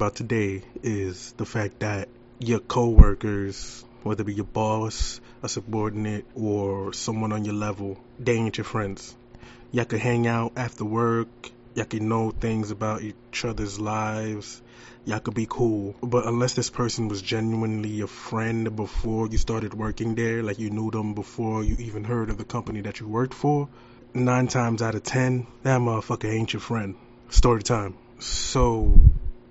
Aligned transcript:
about 0.00 0.16
today 0.16 0.62
is 0.82 1.32
the 1.32 1.44
fact 1.44 1.80
that 1.80 2.08
your 2.38 2.58
coworkers, 2.58 3.84
whether 4.02 4.22
it 4.22 4.24
be 4.24 4.32
your 4.32 4.46
boss, 4.46 5.20
a 5.42 5.48
subordinate, 5.48 6.24
or 6.34 6.94
someone 6.94 7.32
on 7.32 7.44
your 7.44 7.52
level, 7.52 8.00
they 8.18 8.32
ain't 8.32 8.56
your 8.56 8.64
friends. 8.64 9.14
Y'all 9.72 9.84
could 9.84 10.00
hang 10.00 10.26
out 10.26 10.52
after 10.56 10.86
work. 10.86 11.28
Y'all 11.74 11.84
could 11.84 12.00
know 12.00 12.30
things 12.30 12.70
about 12.70 13.02
each 13.02 13.44
other's 13.44 13.78
lives. 13.78 14.62
Y'all 15.04 15.20
could 15.20 15.34
be 15.34 15.46
cool. 15.46 15.94
But 16.02 16.24
unless 16.26 16.54
this 16.54 16.70
person 16.70 17.08
was 17.08 17.20
genuinely 17.20 17.90
your 17.90 18.06
friend 18.06 18.74
before 18.74 19.26
you 19.26 19.36
started 19.36 19.74
working 19.74 20.14
there, 20.14 20.42
like 20.42 20.58
you 20.58 20.70
knew 20.70 20.90
them 20.90 21.12
before 21.12 21.62
you 21.62 21.76
even 21.78 22.04
heard 22.04 22.30
of 22.30 22.38
the 22.38 22.46
company 22.46 22.80
that 22.80 23.00
you 23.00 23.06
worked 23.06 23.34
for, 23.34 23.68
nine 24.14 24.48
times 24.48 24.80
out 24.80 24.94
of 24.94 25.02
ten, 25.02 25.46
that 25.62 25.78
motherfucker 25.78 26.32
ain't 26.32 26.54
your 26.54 26.60
friend. 26.60 26.94
Story 27.28 27.62
time. 27.62 27.98
So, 28.18 28.98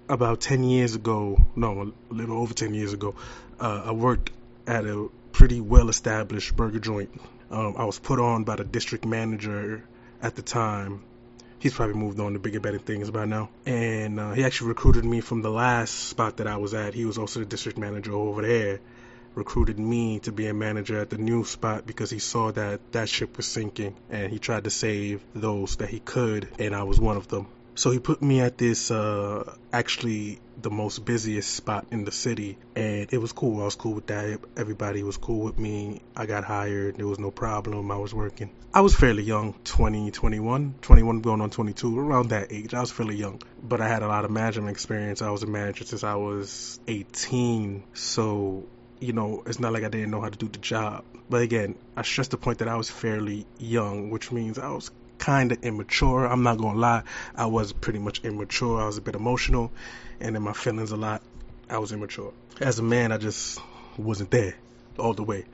about 0.09 0.41
10 0.41 0.63
years 0.63 0.95
ago, 0.95 1.39
no, 1.55 1.93
a 2.09 2.13
little 2.13 2.37
over 2.37 2.53
10 2.53 2.73
years 2.73 2.93
ago, 2.93 3.15
uh, 3.59 3.83
I 3.85 3.91
worked 3.91 4.31
at 4.65 4.85
a 4.85 5.07
pretty 5.31 5.61
well 5.61 5.87
established 5.89 6.55
burger 6.55 6.79
joint. 6.79 7.11
Um, 7.51 7.75
I 7.77 7.85
was 7.85 7.99
put 7.99 8.19
on 8.19 8.43
by 8.43 8.55
the 8.55 8.63
district 8.63 9.05
manager 9.05 9.83
at 10.21 10.35
the 10.35 10.41
time. 10.41 11.03
He's 11.59 11.73
probably 11.73 11.95
moved 11.95 12.19
on 12.19 12.33
to 12.33 12.39
bigger, 12.39 12.59
better 12.59 12.79
things 12.79 13.11
by 13.11 13.25
now. 13.25 13.49
And 13.65 14.19
uh, 14.19 14.31
he 14.31 14.43
actually 14.43 14.69
recruited 14.69 15.05
me 15.05 15.21
from 15.21 15.41
the 15.41 15.51
last 15.51 15.93
spot 15.93 16.37
that 16.37 16.47
I 16.47 16.57
was 16.57 16.73
at. 16.73 16.93
He 16.93 17.05
was 17.05 17.17
also 17.17 17.41
the 17.41 17.45
district 17.45 17.77
manager 17.77 18.13
over 18.13 18.41
there. 18.41 18.79
Recruited 19.35 19.77
me 19.77 20.19
to 20.21 20.31
be 20.31 20.47
a 20.47 20.53
manager 20.53 20.99
at 20.99 21.09
the 21.09 21.17
new 21.17 21.45
spot 21.45 21.85
because 21.85 22.09
he 22.09 22.19
saw 22.19 22.51
that 22.51 22.79
that 22.93 23.09
ship 23.09 23.37
was 23.37 23.45
sinking 23.45 23.95
and 24.09 24.31
he 24.31 24.39
tried 24.39 24.63
to 24.63 24.69
save 24.69 25.21
those 25.35 25.75
that 25.77 25.89
he 25.89 25.99
could, 25.99 26.47
and 26.57 26.73
I 26.73 26.83
was 26.83 26.99
one 26.99 27.17
of 27.17 27.27
them. 27.27 27.47
So 27.79 27.91
he 27.91 27.99
put 27.99 28.21
me 28.21 28.41
at 28.41 28.57
this, 28.57 28.91
uh, 28.91 29.55
actually 29.71 30.41
the 30.61 30.69
most 30.69 31.05
busiest 31.05 31.55
spot 31.55 31.87
in 31.91 32.03
the 32.03 32.11
city, 32.11 32.57
and 32.75 33.07
it 33.09 33.19
was 33.19 33.31
cool. 33.31 33.61
I 33.61 33.63
was 33.63 33.75
cool 33.75 33.93
with 33.93 34.07
that. 34.07 34.41
Everybody 34.57 35.01
was 35.01 35.15
cool 35.15 35.45
with 35.45 35.57
me. 35.57 36.01
I 36.13 36.25
got 36.25 36.43
hired. 36.43 36.97
There 36.97 37.07
was 37.07 37.19
no 37.19 37.31
problem. 37.31 37.89
I 37.89 37.95
was 37.95 38.13
working. 38.13 38.49
I 38.73 38.81
was 38.81 38.93
fairly 38.93 39.23
young, 39.23 39.53
20, 39.63 40.11
21, 40.11 40.75
21 40.81 41.21
going 41.21 41.39
on 41.39 41.51
22, 41.51 41.97
around 41.97 42.31
that 42.31 42.51
age. 42.51 42.73
I 42.73 42.81
was 42.81 42.91
fairly 42.91 43.15
young, 43.15 43.41
but 43.63 43.79
I 43.79 43.87
had 43.87 44.03
a 44.03 44.07
lot 44.09 44.25
of 44.25 44.31
management 44.31 44.71
experience. 44.71 45.21
I 45.21 45.29
was 45.29 45.43
a 45.43 45.47
manager 45.47 45.85
since 45.85 46.03
I 46.03 46.15
was 46.15 46.81
18, 46.85 47.85
so 47.93 48.65
you 48.99 49.13
know, 49.13 49.43
it's 49.45 49.61
not 49.61 49.71
like 49.71 49.85
I 49.85 49.87
didn't 49.87 50.11
know 50.11 50.19
how 50.19 50.27
to 50.27 50.37
do 50.37 50.49
the 50.49 50.59
job. 50.59 51.05
But 51.29 51.43
again, 51.43 51.75
I 51.95 52.01
stress 52.01 52.27
the 52.27 52.35
point 52.35 52.57
that 52.57 52.67
I 52.67 52.75
was 52.75 52.89
fairly 52.89 53.45
young, 53.57 54.09
which 54.09 54.33
means 54.33 54.59
I 54.59 54.69
was 54.71 54.91
kind 55.19 55.51
of 55.51 55.63
immature. 55.63 56.25
I'm 56.25 56.43
not 56.43 56.57
gonna 56.57 56.79
lie, 56.79 57.03
I 57.35 57.45
was 57.45 57.73
pretty 57.73 57.99
much 57.99 58.23
immature. 58.23 58.81
I 58.81 58.85
was 58.85 58.97
a 58.97 59.01
bit 59.01 59.15
emotional, 59.15 59.71
and 60.19 60.35
in 60.35 60.41
my 60.41 60.53
feelings 60.53 60.91
a 60.91 60.97
lot. 60.97 61.21
I 61.69 61.77
was 61.77 61.91
immature. 61.91 62.33
As 62.59 62.79
a 62.79 62.83
man, 62.83 63.11
I 63.11 63.17
just 63.17 63.59
wasn't 63.97 64.31
there 64.31 64.55
all 64.97 65.13
the 65.13 65.23
way, 65.23 65.45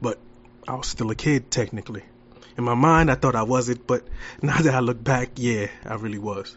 but 0.00 0.18
I 0.68 0.74
was 0.74 0.86
still 0.86 1.10
a 1.10 1.14
kid 1.14 1.50
technically. 1.50 2.04
In 2.56 2.62
my 2.62 2.74
mind, 2.74 3.10
I 3.10 3.16
thought 3.16 3.34
I 3.34 3.42
wasn't, 3.42 3.86
but 3.86 4.06
now 4.42 4.58
that 4.58 4.74
I 4.74 4.80
look 4.80 5.02
back, 5.02 5.30
yeah, 5.36 5.66
I 5.84 5.94
really 5.94 6.18
was. 6.18 6.56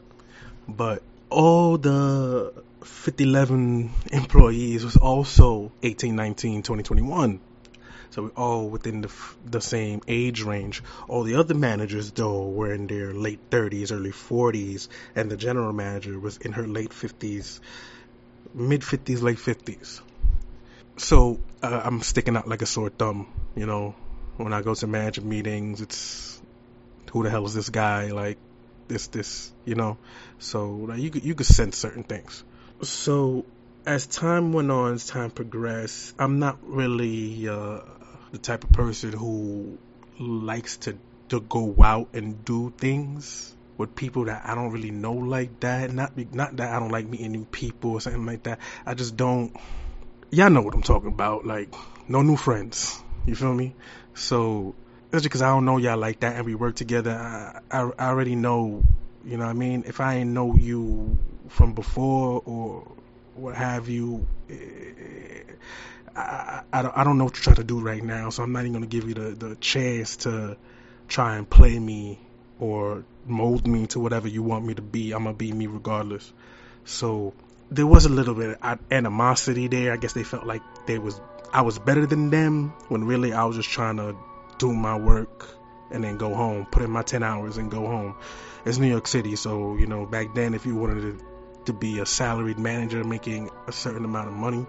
But 0.68 1.02
all 1.30 1.78
the 1.78 2.54
5011 2.82 3.92
employees 4.12 4.86
was 4.86 4.98
also 4.98 5.72
18, 5.82 6.16
19, 6.16 6.64
20, 6.64 6.84
21. 6.84 7.40
So 8.12 8.24
we're 8.24 8.30
all 8.30 8.70
within 8.70 9.02
the, 9.02 9.12
the 9.46 9.62
same 9.62 10.02
age 10.08 10.42
range. 10.42 10.84
All 11.08 11.24
the 11.24 11.36
other 11.36 11.54
managers, 11.54 12.12
though, 12.12 12.48
were 12.48 12.74
in 12.74 12.88
their 12.88 13.14
late 13.14 13.50
30s, 13.50 13.92
early 13.92 14.12
40s, 14.12 14.88
and 15.16 15.30
the 15.30 15.38
general 15.38 15.74
manager 15.74 16.20
was 16.20 16.38
in 16.38 16.54
her 16.54 16.68
late 16.68 16.92
50s, 16.92 17.60
mid 18.54 18.82
50s, 18.82 19.22
late 19.22 19.38
50s. 19.38 20.02
So 20.98 21.40
uh, 21.62 21.82
I'm 21.84 22.02
sticking 22.02 22.36
out 22.36 22.48
like 22.48 22.62
a 22.62 22.66
sore 22.66 22.90
thumb, 22.90 23.28
you 23.56 23.66
know. 23.66 23.96
When 24.38 24.54
I 24.54 24.62
go 24.62 24.74
to 24.76 24.88
management 24.88 25.30
meetings, 25.30 25.82
it's 25.82 26.42
who 27.12 27.24
the 27.24 27.30
hell 27.30 27.46
is 27.46 27.54
this 27.54 27.70
guy? 27.70 28.12
Like 28.12 28.38
this, 28.88 29.08
this, 29.08 29.52
you 29.66 29.76
know. 29.76 29.98
So 30.40 30.70
like, 30.70 31.00
you 31.00 31.12
you 31.14 31.36
could 31.36 31.46
sense 31.46 31.78
certain 31.78 32.04
things. 32.04 32.44
So 32.82 33.46
as 33.86 34.06
time 34.06 34.54
went 34.54 34.70
on, 34.70 34.94
as 34.94 35.08
time 35.08 35.32
progressed, 35.32 36.14
I'm 36.20 36.40
not 36.40 36.58
really 36.62 37.48
uh, 37.48 37.80
the 38.32 38.38
type 38.38 38.64
of 38.64 38.72
person 38.72 39.14
who 39.14 39.78
likes 40.20 40.78
to 40.78 40.98
to 41.30 41.42
go 41.42 41.76
out 41.84 42.10
and 42.14 42.44
do 42.46 42.74
things 42.78 43.54
with 43.78 43.96
people 43.96 44.26
that 44.26 44.44
I 44.46 44.56
don't 44.56 44.72
really 44.72 44.92
know 44.92 45.14
like 45.14 45.60
that. 45.60 45.92
Not 45.92 46.16
be, 46.16 46.28
not 46.32 46.58
that 46.58 46.74
I 46.74 46.80
don't 46.80 46.92
like 46.92 47.06
meeting 47.08 47.32
new 47.32 47.46
people 47.46 47.92
or 47.92 48.02
something 48.02 48.26
like 48.26 48.44
that. 48.44 48.60
I 48.86 48.94
just 48.94 49.16
don't. 49.16 49.56
Y'all 50.32 50.50
know 50.50 50.62
what 50.62 50.74
I'm 50.74 50.84
talking 50.84 51.10
about. 51.10 51.46
Like 51.46 51.74
no 52.08 52.22
new 52.22 52.38
friends. 52.38 53.02
You 53.26 53.36
feel 53.36 53.54
me? 53.54 53.76
So 54.14 54.74
it's 55.12 55.12
just 55.12 55.24
because 55.24 55.42
I 55.42 55.50
don't 55.50 55.66
know 55.66 55.78
y'all 55.78 55.98
like 55.98 56.22
that 56.22 56.36
and 56.36 56.46
we 56.46 56.56
work 56.56 56.76
together, 56.76 57.12
I, 57.12 57.60
I, 57.72 57.90
I 57.98 58.08
already 58.10 58.36
know. 58.36 58.84
You 59.26 59.38
know 59.38 59.46
what 59.46 59.52
I 59.52 59.54
mean? 59.54 59.84
If 59.86 60.00
I 60.00 60.16
ain't 60.16 60.30
know 60.30 60.56
you 60.56 61.18
from 61.50 61.74
before 61.74 62.42
or 62.46 62.88
what 63.36 63.56
have 63.56 63.90
you. 63.90 64.26
I, 66.18 66.64
I, 66.74 66.82
don't, 66.82 66.98
I 66.98 67.04
don't 67.04 67.18
know 67.18 67.26
what 67.26 67.36
you're 67.36 67.44
trying 67.44 67.58
to 67.58 67.64
do 67.64 67.80
right 67.80 68.04
now, 68.04 68.30
so 68.30 68.44
I'm 68.44 68.52
not 68.52 68.62
even 68.62 68.74
going 68.74 68.84
to 68.84 68.90
give 68.90 69.08
you 69.08 69.14
the, 69.14 69.30
the 69.32 69.56
chance 69.56 70.18
to 70.18 70.58
try 71.08 71.38
and 71.38 71.50
play 71.50 71.78
me 71.78 72.20
or 72.60 73.06
mold 73.26 73.68
me 73.68 73.88
to 73.88 74.00
whatever 74.00 74.28
you 74.28 74.42
want 74.42 74.66
me 74.66 74.74
to 74.74 74.82
be. 74.82 75.12
I'm 75.12 75.24
going 75.24 75.36
to 75.36 75.38
be 75.38 75.52
me 75.52 75.68
regardless. 75.68 76.32
So 76.86 77.34
there 77.70 77.86
was 77.86 78.06
a 78.06 78.10
little 78.10 78.34
bit 78.34 78.58
of 78.62 78.80
animosity 78.90 79.68
there. 79.68 79.94
I 79.94 79.98
guess 79.98 80.14
they 80.14 80.24
felt 80.24 80.46
like 80.46 80.62
they 80.88 80.98
was 80.98 81.20
I 81.54 81.62
was 81.62 81.80
better 81.80 82.06
than 82.06 82.30
them 82.30 82.74
when 82.90 83.06
really 83.06 83.34
I 83.34 83.46
was 83.46 83.56
just 83.56 83.70
trying 83.70 83.98
to 83.98 84.16
do 84.58 84.74
my 84.74 84.98
work 84.98 85.48
and 85.92 86.04
then 86.04 86.18
go 86.18 86.34
home, 86.34 86.66
put 86.66 86.84
in 86.84 86.92
my 86.92 87.04
10 87.04 87.24
hours 87.24 87.58
and 87.58 87.72
go 87.72 87.86
home. 87.86 88.16
It's 88.66 88.78
New 88.78 88.88
York 88.88 89.08
City, 89.08 89.36
so 89.36 89.78
you 89.78 89.88
know, 89.88 90.06
back 90.06 90.34
then 90.34 90.54
if 90.54 90.66
you 90.66 90.76
wanted 90.76 91.02
to, 91.02 91.26
to 91.66 91.74
be 91.74 92.00
a 92.00 92.06
salaried 92.06 92.60
manager 92.60 93.04
making 93.04 93.50
a 93.68 93.72
certain 93.72 94.04
amount 94.04 94.28
of 94.28 94.34
money, 94.34 94.66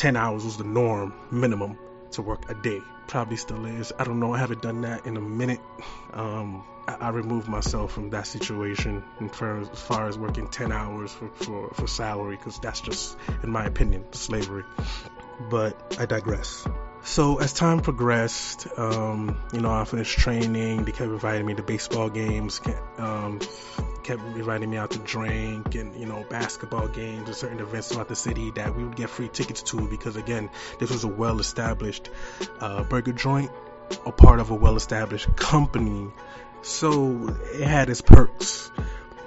10 0.00 0.16
hours 0.16 0.46
was 0.46 0.56
the 0.56 0.64
norm 0.64 1.12
minimum 1.30 1.76
to 2.10 2.22
work 2.22 2.50
a 2.50 2.54
day. 2.54 2.80
Probably 3.06 3.36
still 3.36 3.66
is. 3.66 3.92
I 3.98 4.04
don't 4.04 4.18
know. 4.18 4.32
I 4.32 4.38
haven't 4.38 4.62
done 4.62 4.80
that 4.80 5.04
in 5.04 5.18
a 5.18 5.20
minute. 5.20 5.60
Um, 6.14 6.64
I, 6.88 6.94
I, 6.94 7.08
removed 7.10 7.48
myself 7.48 7.92
from 7.92 8.08
that 8.10 8.26
situation 8.26 9.04
as, 9.20 9.68
as, 9.68 9.82
far 9.82 10.08
as 10.08 10.16
working 10.16 10.48
10 10.48 10.72
hours 10.72 11.12
for, 11.12 11.28
for, 11.28 11.68
for 11.74 11.86
salary 11.86 12.36
because 12.36 12.58
that's 12.60 12.80
just, 12.80 13.14
in 13.42 13.50
my 13.50 13.66
opinion, 13.66 14.10
slavery. 14.12 14.64
But 15.50 15.98
I 16.00 16.06
digress. 16.06 16.66
So 17.02 17.38
as 17.38 17.52
time 17.52 17.80
progressed, 17.80 18.68
um, 18.78 19.38
you 19.52 19.60
know, 19.60 19.70
I 19.70 19.84
finished 19.84 20.18
training. 20.18 20.86
They 20.86 20.92
kept 20.92 21.10
inviting 21.10 21.44
me 21.44 21.56
to 21.56 21.62
baseball 21.62 22.08
games, 22.08 22.62
um, 22.96 23.40
kept 24.10 24.24
inviting 24.36 24.68
me 24.68 24.76
out 24.76 24.90
to 24.90 24.98
drink 24.98 25.76
and 25.76 25.94
you 25.94 26.04
know 26.04 26.26
basketball 26.28 26.88
games 26.88 27.28
and 27.28 27.36
certain 27.36 27.60
events 27.60 27.88
throughout 27.88 28.08
the 28.08 28.16
city 28.16 28.50
that 28.50 28.74
we 28.74 28.82
would 28.82 28.96
get 28.96 29.08
free 29.08 29.28
tickets 29.28 29.62
to 29.62 29.86
because 29.88 30.16
again, 30.16 30.50
this 30.80 30.90
was 30.90 31.04
a 31.04 31.08
well-established 31.08 32.10
uh, 32.58 32.82
burger 32.82 33.12
joint, 33.12 33.52
a 34.04 34.10
part 34.10 34.40
of 34.40 34.50
a 34.50 34.54
well-established 34.54 35.36
company, 35.36 36.10
so 36.62 37.28
it 37.54 37.68
had 37.68 37.88
its 37.88 38.00
perks 38.00 38.72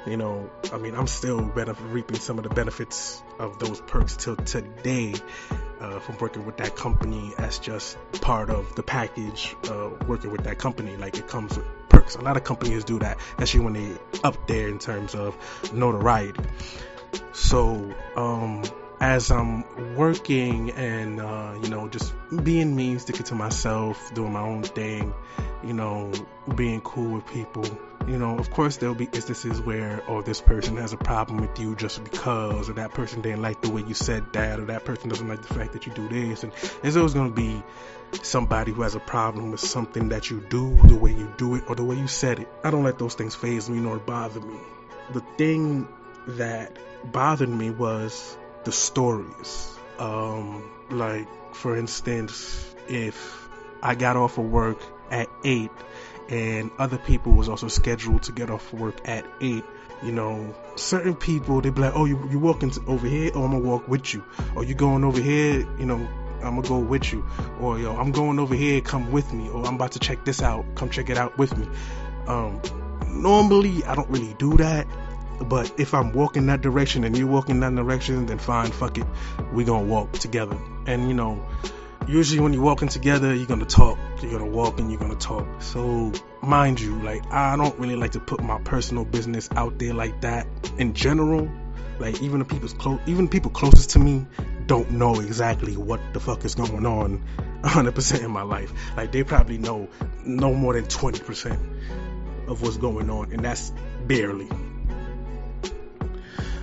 you 0.05 0.17
know, 0.17 0.49
I 0.73 0.77
mean, 0.79 0.95
I'm 0.95 1.07
still 1.07 1.39
reaping 1.39 2.19
some 2.19 2.37
of 2.37 2.43
the 2.43 2.49
benefits 2.49 3.23
of 3.39 3.57
those 3.57 3.79
perks 3.79 4.17
till 4.17 4.35
today 4.35 5.13
uh, 5.79 5.99
from 5.99 6.17
working 6.17 6.45
with 6.45 6.57
that 6.57 6.75
company 6.75 7.33
as 7.37 7.57
just 7.57 7.97
part 8.19 8.49
of 8.49 8.75
the 8.75 8.83
package 8.83 9.55
uh, 9.69 9.91
working 10.05 10.31
with 10.31 10.43
that 10.43 10.57
company. 10.57 10.97
Like 10.97 11.17
it 11.17 11.29
comes 11.29 11.55
with 11.55 11.65
perks. 12.03 12.15
A 12.15 12.21
lot 12.21 12.37
of 12.37 12.43
companies 12.43 12.83
do 12.83 12.99
that, 12.99 13.17
especially 13.29 13.61
when 13.61 13.73
they 13.73 13.97
up 14.23 14.47
there 14.47 14.67
in 14.67 14.79
terms 14.79 15.15
of 15.15 15.35
notoriety. 15.73 16.43
So, 17.33 17.93
um, 18.15 18.63
as 18.99 19.31
I'm 19.31 19.95
working 19.95 20.71
and 20.71 21.19
uh, 21.19 21.55
you 21.61 21.69
know 21.69 21.87
just 21.87 22.13
being 22.43 22.75
me, 22.75 22.97
sticking 22.97 23.23
to 23.25 23.35
myself, 23.35 24.13
doing 24.13 24.33
my 24.33 24.41
own 24.41 24.63
thing, 24.63 25.13
you 25.63 25.73
know, 25.73 26.11
being 26.55 26.81
cool 26.81 27.15
with 27.15 27.27
people. 27.27 27.65
You 28.07 28.17
know, 28.17 28.37
of 28.37 28.51
course 28.51 28.77
there'll 28.77 28.95
be 28.95 29.05
instances 29.05 29.61
where, 29.61 30.03
oh, 30.09 30.21
this 30.21 30.41
person 30.41 30.75
has 30.77 30.91
a 30.91 30.97
problem 30.97 31.37
with 31.37 31.57
you 31.57 31.73
just 31.75 32.03
because, 32.03 32.69
or 32.69 32.73
that 32.73 32.93
person 32.93 33.21
didn't 33.21 33.41
like 33.41 33.61
the 33.61 33.69
way 33.69 33.81
you 33.87 33.93
said 33.93 34.33
that, 34.33 34.59
or 34.59 34.65
that 34.65 34.83
person 34.83 35.09
doesn't 35.09 35.27
like 35.27 35.41
the 35.41 35.53
fact 35.53 35.71
that 35.73 35.87
you 35.87 35.93
do 35.93 36.09
this, 36.09 36.43
and 36.43 36.51
there's 36.81 36.97
always 36.97 37.13
going 37.13 37.33
to 37.33 37.35
be 37.35 37.63
somebody 38.21 38.73
who 38.73 38.81
has 38.81 38.95
a 38.95 38.99
problem 38.99 39.51
with 39.51 39.61
something 39.61 40.09
that 40.09 40.29
you 40.29 40.41
do, 40.49 40.75
the 40.83 40.95
way 40.95 41.11
you 41.11 41.31
do 41.37 41.55
it, 41.55 41.63
or 41.67 41.75
the 41.75 41.83
way 41.83 41.95
you 41.95 42.07
said 42.07 42.39
it. 42.39 42.49
I 42.63 42.71
don't 42.71 42.83
let 42.83 42.99
those 42.99 43.15
things 43.15 43.35
faze 43.35 43.69
me 43.69 43.79
nor 43.79 43.99
bother 43.99 44.41
me. 44.41 44.57
The 45.13 45.21
thing 45.37 45.87
that 46.27 46.77
bothered 47.05 47.49
me 47.49 47.69
was 47.69 48.37
the 48.65 48.71
stories. 48.71 49.69
Um, 49.97 50.69
like, 50.89 51.27
for 51.55 51.77
instance, 51.77 52.75
if 52.89 53.47
I 53.81 53.95
got 53.95 54.17
off 54.17 54.37
of 54.37 54.45
work 54.45 54.79
at 55.09 55.29
8 55.43 55.71
and 56.29 56.71
other 56.79 56.97
people 56.97 57.33
was 57.33 57.49
also 57.49 57.67
scheduled 57.67 58.23
to 58.23 58.31
get 58.31 58.49
off 58.49 58.73
work 58.73 58.95
at 59.07 59.25
8 59.41 59.63
You 60.03 60.11
know, 60.11 60.53
certain 60.75 61.15
people 61.15 61.61
they 61.61 61.69
be 61.69 61.81
like, 61.81 61.93
oh, 61.95 62.05
you 62.05 62.19
you 62.29 62.39
walking 62.39 62.71
over 62.87 63.07
here, 63.07 63.31
oh, 63.35 63.43
I'm 63.43 63.51
gonna 63.51 63.63
walk 63.63 63.87
with 63.87 64.13
you, 64.13 64.23
or 64.55 64.63
you 64.65 64.75
going 64.75 65.03
over 65.03 65.21
here, 65.21 65.59
you 65.79 65.85
know, 65.85 66.05
I'm 66.43 66.55
gonna 66.55 66.67
go 66.67 66.79
with 66.79 67.13
you, 67.13 67.25
or 67.61 67.79
yo, 67.79 67.95
I'm 67.95 68.11
going 68.11 68.37
over 68.37 68.53
here, 68.53 68.81
come 68.81 69.11
with 69.13 69.31
me, 69.31 69.49
or 69.49 69.65
I'm 69.65 69.75
about 69.75 69.93
to 69.93 69.99
check 69.99 70.25
this 70.25 70.41
out, 70.41 70.65
come 70.75 70.89
check 70.89 71.09
it 71.09 71.17
out 71.17 71.37
with 71.37 71.57
me. 71.57 71.67
Um, 72.27 72.59
normally 73.07 73.83
I 73.85 73.95
don't 73.95 74.09
really 74.09 74.33
do 74.33 74.57
that, 74.57 74.87
but 75.47 75.71
if 75.79 75.93
I'm 75.93 76.11
walking 76.11 76.47
that 76.47 76.61
direction 76.61 77.05
and 77.05 77.17
you 77.17 77.25
walking 77.27 77.61
that 77.61 77.73
direction, 77.73 78.25
then 78.25 78.39
fine, 78.39 78.71
fuck 78.71 78.97
it, 78.97 79.07
we 79.53 79.63
gonna 79.63 79.85
walk 79.85 80.11
together. 80.13 80.57
And 80.85 81.07
you 81.07 81.13
know, 81.13 81.45
usually 82.07 82.39
when 82.39 82.53
you're 82.53 82.63
walking 82.63 82.87
together, 82.87 83.33
you're 83.33 83.47
gonna 83.47 83.65
talk, 83.65 83.97
you're 84.21 84.31
gonna 84.31 84.51
walk, 84.51 84.79
and 84.79 84.91
you're 84.91 84.99
gonna 84.99 85.15
talk. 85.15 85.47
So 85.61 86.11
mind 86.41 86.79
you, 86.79 87.01
like 87.01 87.25
I 87.31 87.55
don't 87.55 87.77
really 87.79 87.95
like 87.95 88.11
to 88.11 88.19
put 88.19 88.41
my 88.41 88.59
personal 88.59 89.05
business 89.05 89.49
out 89.55 89.79
there 89.79 89.93
like 89.93 90.21
that 90.21 90.47
in 90.77 90.93
general. 90.93 91.49
Like 91.99 92.21
even 92.21 92.39
the 92.39 92.45
people's 92.45 92.73
close, 92.73 92.99
even 93.05 93.27
people 93.27 93.51
closest 93.51 93.91
to 93.91 93.99
me 93.99 94.25
don't 94.65 94.91
know 94.91 95.19
exactly 95.19 95.77
what 95.77 95.99
the 96.13 96.19
fuck 96.19 96.43
is 96.45 96.55
going 96.55 96.85
on 96.85 97.23
100% 97.61 98.23
in 98.23 98.31
my 98.31 98.41
life. 98.41 98.73
Like 98.97 99.11
they 99.11 99.23
probably 99.23 99.57
know 99.57 99.87
no 100.25 100.53
more 100.53 100.73
than 100.73 100.85
20% 100.85 102.47
of 102.47 102.61
what's 102.61 102.77
going 102.77 103.09
on, 103.09 103.31
and 103.31 103.45
that's 103.45 103.71
barely. 104.05 104.49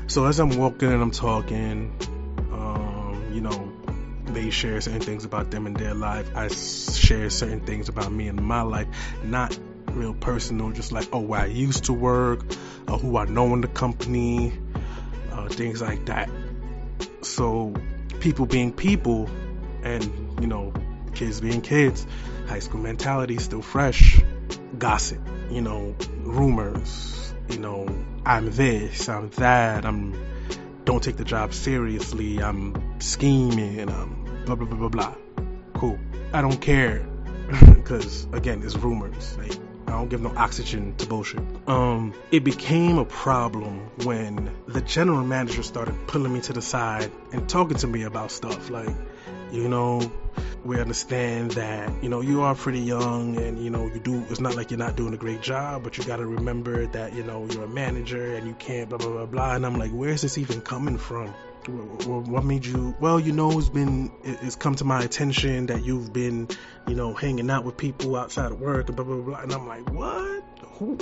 So 0.06 0.26
as 0.26 0.40
I'm 0.40 0.58
walking 0.58 0.92
and 0.92 1.00
I'm 1.00 1.12
talking, 1.12 1.96
um, 2.52 3.30
you 3.32 3.40
know, 3.40 3.69
they 4.34 4.50
share 4.50 4.80
certain 4.80 5.00
things 5.00 5.24
about 5.24 5.50
them 5.50 5.66
in 5.66 5.74
their 5.74 5.94
life. 5.94 6.30
I 6.34 6.48
share 6.48 7.30
certain 7.30 7.60
things 7.60 7.88
about 7.88 8.12
me 8.12 8.28
in 8.28 8.42
my 8.42 8.62
life, 8.62 8.88
not 9.24 9.56
real 9.92 10.14
personal, 10.14 10.70
just 10.70 10.92
like, 10.92 11.08
oh, 11.12 11.20
where 11.20 11.40
I 11.40 11.46
used 11.46 11.84
to 11.84 11.92
work, 11.92 12.44
or 12.88 12.98
who 12.98 13.16
I 13.16 13.24
know 13.26 13.52
in 13.54 13.60
the 13.60 13.68
company, 13.68 14.52
uh, 15.32 15.48
things 15.48 15.80
like 15.80 16.06
that. 16.06 16.30
So, 17.22 17.74
people 18.20 18.46
being 18.46 18.72
people, 18.72 19.28
and, 19.82 20.40
you 20.40 20.46
know, 20.46 20.72
kids 21.14 21.40
being 21.40 21.60
kids, 21.60 22.06
high 22.46 22.60
school 22.60 22.80
mentality 22.80 23.38
still 23.38 23.62
fresh, 23.62 24.20
gossip, 24.78 25.20
you 25.50 25.60
know, 25.60 25.94
rumors, 26.22 27.34
you 27.48 27.58
know, 27.58 27.86
I'm 28.24 28.50
this, 28.50 29.08
I'm 29.08 29.30
that, 29.30 29.84
I'm 29.84 30.14
don't 30.84 31.02
take 31.02 31.16
the 31.16 31.24
job 31.24 31.52
seriously, 31.52 32.42
I'm 32.42 32.89
scheming, 33.02 33.88
I'm 33.88 34.44
blah 34.44 34.54
blah 34.54 34.66
blah 34.66 34.76
blah 34.76 34.88
blah. 34.88 35.14
Cool. 35.74 35.98
I 36.32 36.42
don't 36.42 36.60
care 36.60 37.06
because 37.74 38.26
again, 38.32 38.62
it's 38.62 38.76
rumors. 38.76 39.36
Like 39.38 39.56
I 39.86 39.92
don't 39.92 40.08
give 40.08 40.20
no 40.20 40.32
oxygen 40.36 40.94
to 40.96 41.06
bullshit. 41.06 41.42
Um, 41.66 42.14
it 42.30 42.44
became 42.44 42.98
a 42.98 43.04
problem 43.04 43.90
when 44.04 44.54
the 44.66 44.80
general 44.80 45.24
manager 45.24 45.62
started 45.62 45.94
pulling 46.06 46.32
me 46.32 46.40
to 46.42 46.52
the 46.52 46.62
side 46.62 47.10
and 47.32 47.48
talking 47.48 47.76
to 47.78 47.86
me 47.86 48.04
about 48.04 48.30
stuff 48.30 48.70
like, 48.70 48.94
you 49.50 49.68
know, 49.68 50.00
we 50.64 50.78
understand 50.78 51.52
that 51.52 51.90
you 52.02 52.08
know 52.08 52.20
you 52.20 52.42
are 52.42 52.54
pretty 52.54 52.80
young 52.80 53.36
and 53.36 53.62
you 53.62 53.70
know 53.70 53.86
you 53.86 53.98
do 53.98 54.24
it's 54.28 54.40
not 54.40 54.54
like 54.56 54.70
you're 54.70 54.78
not 54.78 54.94
doing 54.94 55.14
a 55.14 55.16
great 55.16 55.40
job 55.40 55.82
but 55.82 55.96
you 55.96 56.04
got 56.04 56.16
to 56.16 56.26
remember 56.26 56.86
that 56.88 57.14
you 57.14 57.22
know 57.22 57.46
you're 57.50 57.64
a 57.64 57.68
manager 57.68 58.36
and 58.36 58.46
you 58.46 58.54
can't 58.54 58.90
blah 58.90 58.98
blah 58.98 59.08
blah 59.08 59.26
blah 59.26 59.54
and 59.54 59.64
i'm 59.64 59.78
like 59.78 59.90
where's 59.90 60.20
this 60.22 60.36
even 60.36 60.60
coming 60.60 60.98
from 60.98 61.34
what 61.68 62.44
made 62.44 62.64
you 62.64 62.94
well 63.00 63.20
you 63.20 63.32
know 63.32 63.50
it's 63.58 63.68
been 63.68 64.10
it's 64.24 64.56
come 64.56 64.74
to 64.74 64.84
my 64.84 65.02
attention 65.02 65.66
that 65.66 65.84
you've 65.84 66.12
been 66.12 66.48
you 66.88 66.94
know 66.94 67.12
hanging 67.14 67.50
out 67.50 67.64
with 67.64 67.76
people 67.76 68.16
outside 68.16 68.50
of 68.50 68.60
work 68.60 68.88
and 68.88 68.96
blah 68.96 69.04
blah 69.04 69.16
blah 69.16 69.40
and 69.40 69.52
i'm 69.52 69.66
like 69.66 69.88
what? 69.90 70.44
Who 70.78 70.96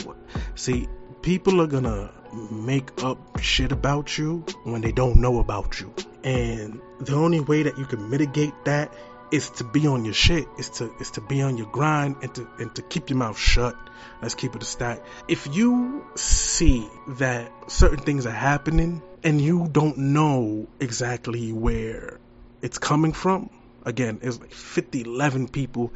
see 0.56 0.88
people 1.22 1.60
are 1.60 1.66
gonna 1.66 2.10
make 2.50 3.02
up 3.02 3.18
shit 3.40 3.72
about 3.72 4.18
you 4.18 4.44
when 4.64 4.80
they 4.80 4.92
don't 4.92 5.20
know 5.20 5.38
about 5.38 5.80
you. 5.80 5.92
And 6.24 6.80
the 7.00 7.14
only 7.14 7.40
way 7.40 7.62
that 7.62 7.78
you 7.78 7.84
can 7.84 8.10
mitigate 8.10 8.52
that 8.64 8.92
is 9.30 9.50
to 9.50 9.64
be 9.64 9.86
on 9.86 10.04
your 10.04 10.14
shit 10.14 10.46
is 10.58 10.70
to 10.70 10.92
is 11.00 11.10
to 11.12 11.20
be 11.20 11.42
on 11.42 11.56
your 11.56 11.66
grind 11.66 12.16
and 12.22 12.34
to 12.34 12.48
and 12.58 12.74
to 12.74 12.82
keep 12.82 13.10
your 13.10 13.18
mouth 13.18 13.38
shut 13.38 13.76
let's 14.22 14.34
keep 14.34 14.54
it 14.54 14.62
a 14.62 14.64
stack 14.66 15.02
if 15.28 15.46
you 15.54 16.04
see 16.14 16.88
that 17.08 17.52
certain 17.66 17.98
things 17.98 18.26
are 18.26 18.30
happening 18.30 19.02
and 19.24 19.40
you 19.40 19.68
don't 19.70 19.98
know 19.98 20.66
exactly 20.80 21.52
where 21.52 22.18
it's 22.62 22.78
coming 22.78 23.12
from, 23.12 23.50
again, 23.84 24.20
it's 24.22 24.40
like 24.40 24.52
50, 24.52 25.02
11 25.02 25.48
people. 25.48 25.92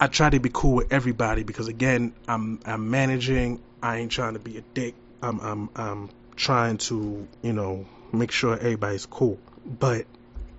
I 0.00 0.06
try 0.06 0.30
to 0.30 0.38
be 0.38 0.50
cool 0.52 0.76
with 0.76 0.92
everybody 0.92 1.42
because 1.42 1.68
again, 1.68 2.12
I'm 2.28 2.60
I'm 2.64 2.90
managing. 2.90 3.60
I 3.82 3.98
ain't 3.98 4.12
trying 4.12 4.34
to 4.34 4.38
be 4.38 4.56
a 4.58 4.60
dick. 4.60 4.94
I'm 5.22 5.40
I'm 5.40 5.70
I'm 5.74 6.10
trying 6.36 6.78
to 6.78 7.26
you 7.42 7.52
know 7.52 7.84
make 8.12 8.30
sure 8.30 8.54
everybody's 8.54 9.06
cool. 9.06 9.38
But 9.66 10.06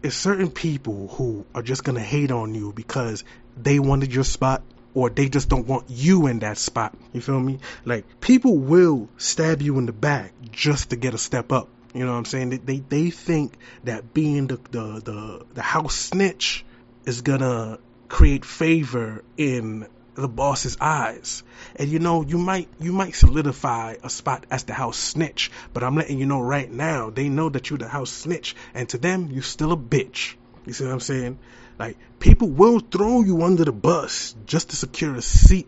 it's 0.01 0.15
certain 0.15 0.49
people 0.49 1.07
who 1.09 1.45
are 1.53 1.61
just 1.61 1.83
gonna 1.83 1.99
hate 1.99 2.31
on 2.31 2.55
you 2.55 2.71
because 2.73 3.23
they 3.57 3.79
wanted 3.79 4.13
your 4.13 4.23
spot 4.23 4.63
or 4.93 5.09
they 5.09 5.29
just 5.29 5.49
don't 5.49 5.67
want 5.67 5.85
you 5.89 6.27
in 6.27 6.39
that 6.39 6.57
spot. 6.57 6.95
You 7.13 7.21
feel 7.21 7.39
me? 7.39 7.59
Like 7.85 8.05
people 8.21 8.57
will 8.57 9.09
stab 9.17 9.61
you 9.61 9.77
in 9.77 9.85
the 9.85 9.93
back 9.93 10.33
just 10.51 10.91
to 10.91 10.95
get 10.95 11.13
a 11.13 11.17
step 11.17 11.51
up. 11.51 11.69
You 11.93 12.05
know 12.05 12.11
what 12.11 12.17
I'm 12.19 12.25
saying? 12.25 12.49
They 12.49 12.57
they, 12.57 12.79
they 12.79 13.09
think 13.09 13.53
that 13.83 14.13
being 14.13 14.47
the, 14.47 14.57
the 14.71 15.01
the 15.03 15.45
the 15.53 15.61
house 15.61 15.95
snitch 15.95 16.65
is 17.05 17.21
gonna 17.21 17.79
create 18.07 18.45
favor 18.45 19.23
in 19.37 19.87
the 20.21 20.27
boss's 20.27 20.77
eyes. 20.79 21.43
And 21.75 21.89
you 21.89 21.99
know, 21.99 22.23
you 22.23 22.37
might 22.37 22.67
you 22.79 22.91
might 22.91 23.15
solidify 23.15 23.95
a 24.03 24.09
spot 24.09 24.45
as 24.51 24.63
the 24.63 24.73
house 24.73 24.97
snitch, 24.97 25.51
but 25.73 25.83
I'm 25.83 25.95
letting 25.95 26.19
you 26.19 26.25
know 26.25 26.41
right 26.41 26.71
now, 26.71 27.09
they 27.09 27.29
know 27.29 27.49
that 27.49 27.69
you're 27.69 27.79
the 27.79 27.87
house 27.87 28.11
snitch, 28.11 28.55
and 28.73 28.87
to 28.89 28.97
them, 28.97 29.29
you're 29.31 29.43
still 29.43 29.71
a 29.71 29.77
bitch. 29.77 30.35
You 30.65 30.73
see 30.73 30.85
what 30.85 30.93
I'm 30.93 30.99
saying? 30.99 31.39
Like 31.77 31.97
people 32.19 32.49
will 32.49 32.79
throw 32.79 33.21
you 33.21 33.43
under 33.43 33.65
the 33.65 33.71
bus 33.71 34.35
just 34.45 34.71
to 34.71 34.75
secure 34.75 35.15
a 35.15 35.21
seat. 35.21 35.67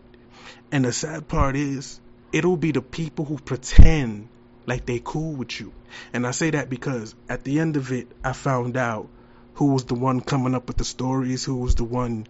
And 0.70 0.84
the 0.84 0.92
sad 0.92 1.28
part 1.28 1.56
is, 1.56 2.00
it'll 2.32 2.56
be 2.56 2.72
the 2.72 2.80
people 2.82 3.24
who 3.24 3.38
pretend 3.38 4.28
like 4.66 4.86
they 4.86 5.00
cool 5.02 5.32
with 5.34 5.60
you. 5.60 5.72
And 6.12 6.26
I 6.26 6.30
say 6.30 6.50
that 6.50 6.70
because 6.70 7.14
at 7.28 7.44
the 7.44 7.60
end 7.60 7.76
of 7.76 7.92
it, 7.92 8.08
I 8.24 8.32
found 8.32 8.76
out 8.76 9.08
who 9.54 9.66
was 9.66 9.84
the 9.84 9.94
one 9.94 10.20
coming 10.20 10.54
up 10.54 10.68
with 10.68 10.76
the 10.76 10.84
stories, 10.84 11.44
who 11.44 11.56
was 11.56 11.74
the 11.74 11.84
one 11.84 12.26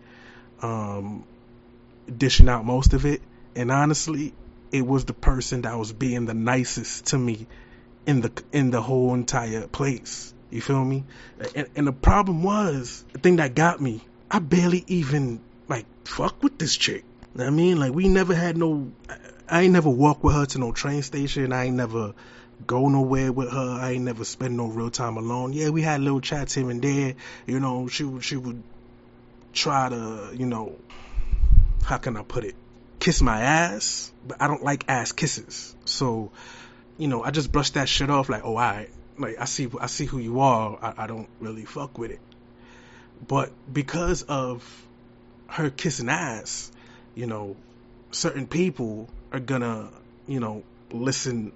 um, 0.61 1.25
dishing 2.16 2.49
out 2.49 2.64
most 2.64 2.94
of 2.94 3.06
it. 3.06 3.23
And 3.54 3.71
honestly, 3.71 4.35
it 4.71 4.87
was 4.87 5.04
the 5.04 5.12
person 5.12 5.62
that 5.62 5.78
was 5.78 5.92
being 5.92 6.26
the 6.26 6.35
nicest 6.35 7.06
to 7.06 7.18
me 7.18 7.47
in 8.06 8.21
the 8.21 8.32
in 8.52 8.71
the 8.71 8.80
whole 8.80 9.14
entire 9.14 9.66
place. 9.66 10.32
You 10.50 10.61
feel 10.61 10.85
me? 10.85 11.04
And, 11.54 11.68
and 11.76 11.87
the 11.87 11.92
problem 11.92 12.42
was 12.42 13.04
the 13.12 13.18
thing 13.18 13.37
that 13.37 13.54
got 13.54 13.80
me. 13.80 14.02
I 14.30 14.38
barely 14.38 14.85
even 14.87 15.40
like 15.68 15.87
fuck 16.04 16.42
with 16.42 16.59
this 16.59 16.76
chick. 16.76 17.04
I 17.38 17.50
mean, 17.50 17.78
like 17.78 17.92
we 17.92 18.09
never 18.09 18.35
had 18.35 18.56
no. 18.56 18.92
I 19.49 19.62
ain't 19.62 19.73
never 19.73 19.90
walk 19.90 20.25
with 20.25 20.35
her 20.35 20.47
to 20.47 20.59
no 20.59 20.73
train 20.73 21.02
station. 21.02 21.52
I 21.52 21.64
ain't 21.64 21.76
never 21.76 22.14
go 22.66 22.88
nowhere 22.88 23.32
with 23.32 23.50
her. 23.50 23.78
I 23.80 23.92
ain't 23.92 24.04
never 24.04 24.25
spend 24.25 24.56
no 24.56 24.66
real 24.66 24.90
time 24.90 25.16
alone. 25.16 25.52
Yeah, 25.52 25.71
we 25.71 25.82
had 25.82 26.00
little 26.00 26.21
chats 26.21 26.54
here 26.54 26.71
and 26.71 26.82
there. 26.82 27.14
You 27.47 27.61
know, 27.61 27.88
she 27.88 28.21
she 28.21 28.37
would 28.37 28.62
try 29.52 29.88
to, 29.88 30.30
you 30.35 30.47
know, 30.47 30.76
how 31.83 31.99
can 31.99 32.17
I 32.17 32.23
put 32.23 32.45
it? 32.45 32.55
Kiss 32.99 33.21
my 33.21 33.41
ass, 33.41 34.12
but 34.27 34.41
I 34.41 34.47
don't 34.47 34.62
like 34.62 34.85
ass 34.89 35.12
kisses. 35.12 35.75
So, 35.85 36.31
you 36.99 37.09
know, 37.09 37.23
I 37.23 37.31
just 37.31 37.51
brush 37.51 37.71
that 37.71 37.89
shit 37.89 38.11
off 38.11 38.29
like, 38.29 38.45
oh, 38.45 38.57
I 38.57 38.89
like 39.19 39.37
I 39.41 39.45
see 39.45 39.69
I 39.81 39.87
see 39.87 40.07
who 40.07 40.19
you 40.19 40.41
are. 40.41 40.79
I, 40.81 41.05
I 41.05 41.07
don't 41.07 41.29
really 41.41 41.65
fuck 41.65 41.99
with 41.99 42.11
it. 42.11 42.21
But 43.27 43.53
because 43.73 44.23
of 44.23 44.65
her 45.49 45.71
kissing 45.71 46.09
ass, 46.09 46.71
you 47.15 47.27
know, 47.27 47.57
certain 48.11 48.47
people 48.47 49.09
are 49.33 49.41
gonna, 49.41 49.91
you 50.27 50.41
know, 50.41 50.62
listen 50.91 51.53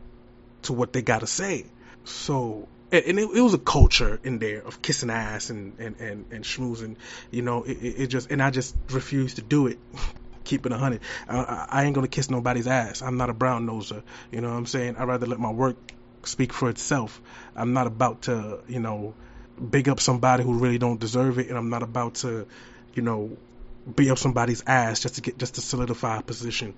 to 0.62 0.72
what 0.72 0.92
they 0.92 1.02
gotta 1.02 1.26
say. 1.26 1.66
So, 2.04 2.68
and 2.92 3.18
it, 3.18 3.28
it, 3.34 3.40
was 3.40 3.54
a 3.54 3.58
culture 3.58 4.20
in 4.22 4.38
there 4.38 4.60
of 4.60 4.80
kissing 4.82 5.10
ass 5.10 5.50
and 5.50 5.78
and 5.78 6.00
and, 6.00 6.24
and 6.30 6.44
schmoozing. 6.44 6.96
You 7.30 7.42
know, 7.42 7.64
it, 7.64 7.72
it 7.72 8.06
just 8.08 8.30
and 8.30 8.42
I 8.42 8.50
just 8.50 8.76
refused 8.90 9.36
to 9.36 9.42
do 9.42 9.66
it. 9.66 9.78
Keeping 10.44 10.70
a 10.70 10.78
hundred, 10.78 11.00
I, 11.28 11.66
I 11.68 11.84
ain't 11.84 11.96
gonna 11.96 12.06
kiss 12.06 12.30
nobody's 12.30 12.68
ass. 12.68 13.02
I'm 13.02 13.16
not 13.16 13.30
a 13.30 13.34
brown 13.34 13.66
noser. 13.66 14.04
You 14.30 14.40
know 14.40 14.50
what 14.50 14.56
I'm 14.56 14.66
saying? 14.66 14.94
I'd 14.96 15.08
rather 15.08 15.26
let 15.26 15.40
my 15.40 15.50
work 15.50 15.76
speak 16.22 16.52
for 16.52 16.70
itself. 16.70 17.20
I'm 17.56 17.72
not 17.72 17.88
about 17.88 18.22
to, 18.22 18.60
you 18.68 18.78
know, 18.78 19.14
big 19.58 19.88
up 19.88 19.98
somebody 19.98 20.44
who 20.44 20.54
really 20.58 20.78
don't 20.78 21.00
deserve 21.00 21.40
it, 21.40 21.48
and 21.48 21.58
I'm 21.58 21.68
not 21.68 21.82
about 21.82 22.16
to, 22.16 22.46
you 22.94 23.02
know, 23.02 23.36
be 23.94 24.10
up 24.10 24.18
somebody's 24.18 24.62
ass 24.66 25.00
just 25.00 25.16
to 25.16 25.20
get 25.20 25.36
just 25.36 25.56
to 25.56 25.60
solidify 25.60 26.18
a 26.18 26.22
position. 26.22 26.74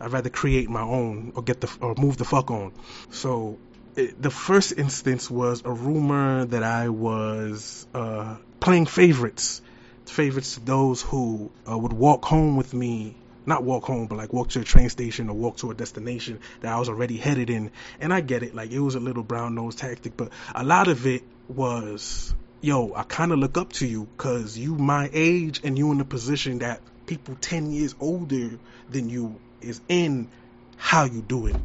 I'd 0.00 0.12
rather 0.12 0.30
create 0.30 0.70
my 0.70 0.82
own 0.82 1.32
or 1.34 1.42
get 1.42 1.60
the 1.60 1.70
or 1.82 1.94
move 1.96 2.16
the 2.16 2.24
fuck 2.24 2.50
on. 2.50 2.72
So 3.10 3.58
the 3.94 4.30
first 4.30 4.72
instance 4.76 5.30
was 5.30 5.62
a 5.64 5.72
rumor 5.72 6.44
that 6.46 6.62
I 6.62 6.88
was 6.88 7.86
uh, 7.94 8.36
playing 8.60 8.86
favorites, 8.86 9.62
favorites 10.06 10.54
to 10.54 10.60
those 10.60 11.02
who 11.02 11.50
uh, 11.68 11.76
would 11.76 11.92
walk 11.92 12.24
home 12.24 12.56
with 12.56 12.72
me 12.74 13.16
not 13.46 13.64
walk 13.64 13.84
home, 13.84 14.06
but 14.06 14.16
like 14.16 14.32
walk 14.32 14.48
to 14.50 14.60
a 14.60 14.64
train 14.64 14.88
station 14.88 15.28
or 15.28 15.34
walk 15.34 15.56
to 15.58 15.70
a 15.70 15.74
destination 15.74 16.40
that 16.60 16.72
I 16.72 16.78
was 16.78 16.88
already 16.88 17.16
headed 17.16 17.50
in. 17.50 17.70
And 17.98 18.12
I 18.12 18.20
get 18.20 18.42
it, 18.42 18.54
like 18.54 18.70
it 18.70 18.78
was 18.78 18.94
a 18.94 19.00
little 19.00 19.22
brown 19.22 19.54
nose 19.54 19.74
tactic, 19.74 20.16
but 20.16 20.30
a 20.54 20.62
lot 20.62 20.88
of 20.88 21.06
it 21.06 21.22
was, 21.48 22.34
yo, 22.60 22.92
I 22.94 23.02
kind 23.02 23.32
of 23.32 23.38
look 23.38 23.56
up 23.58 23.72
to 23.74 23.86
you 23.86 24.06
because 24.16 24.56
you 24.56 24.76
my 24.76 25.10
age 25.12 25.60
and 25.64 25.76
you 25.76 25.90
in 25.90 26.00
a 26.00 26.04
position 26.04 26.60
that 26.60 26.80
people 27.06 27.36
10 27.40 27.72
years 27.72 27.94
older 27.98 28.58
than 28.88 29.08
you 29.08 29.40
is 29.60 29.80
in 29.88 30.28
how 30.76 31.04
you 31.04 31.22
do 31.22 31.46
it. 31.46 31.56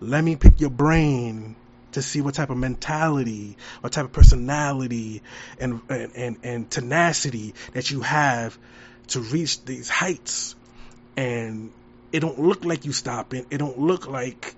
Let 0.00 0.22
me 0.22 0.36
pick 0.36 0.60
your 0.60 0.70
brain 0.70 1.56
to 1.94 2.02
see 2.02 2.20
what 2.20 2.34
type 2.34 2.50
of 2.50 2.56
mentality, 2.56 3.56
what 3.80 3.92
type 3.92 4.04
of 4.04 4.12
personality 4.12 5.22
and, 5.58 5.80
and, 5.88 6.12
and, 6.14 6.36
and 6.42 6.70
tenacity 6.70 7.54
that 7.72 7.90
you 7.90 8.00
have 8.00 8.58
to 9.08 9.20
reach 9.20 9.64
these 9.64 9.88
heights. 9.88 10.54
And 11.16 11.72
it 12.12 12.20
don't 12.20 12.38
look 12.38 12.64
like 12.64 12.84
you 12.84 12.92
stopping. 12.92 13.46
It 13.50 13.58
don't 13.58 13.78
look 13.78 14.06
like 14.06 14.54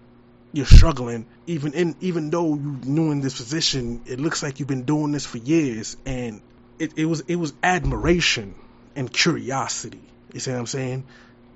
you're 0.52 0.66
struggling. 0.66 1.26
Even 1.46 1.72
in, 1.74 1.96
even 2.00 2.30
though 2.30 2.54
you 2.54 2.78
knew 2.84 3.10
in 3.10 3.20
this 3.20 3.36
position, 3.36 4.02
it 4.06 4.18
looks 4.18 4.42
like 4.42 4.58
you've 4.58 4.68
been 4.68 4.84
doing 4.84 5.12
this 5.12 5.26
for 5.26 5.38
years. 5.38 5.96
And 6.06 6.40
it, 6.78 6.92
it 6.96 7.04
was, 7.04 7.20
it 7.22 7.36
was 7.36 7.52
admiration 7.62 8.54
and 8.94 9.12
curiosity. 9.12 10.00
You 10.32 10.40
see 10.40 10.50
what 10.50 10.60
I'm 10.60 10.66
saying? 10.66 11.04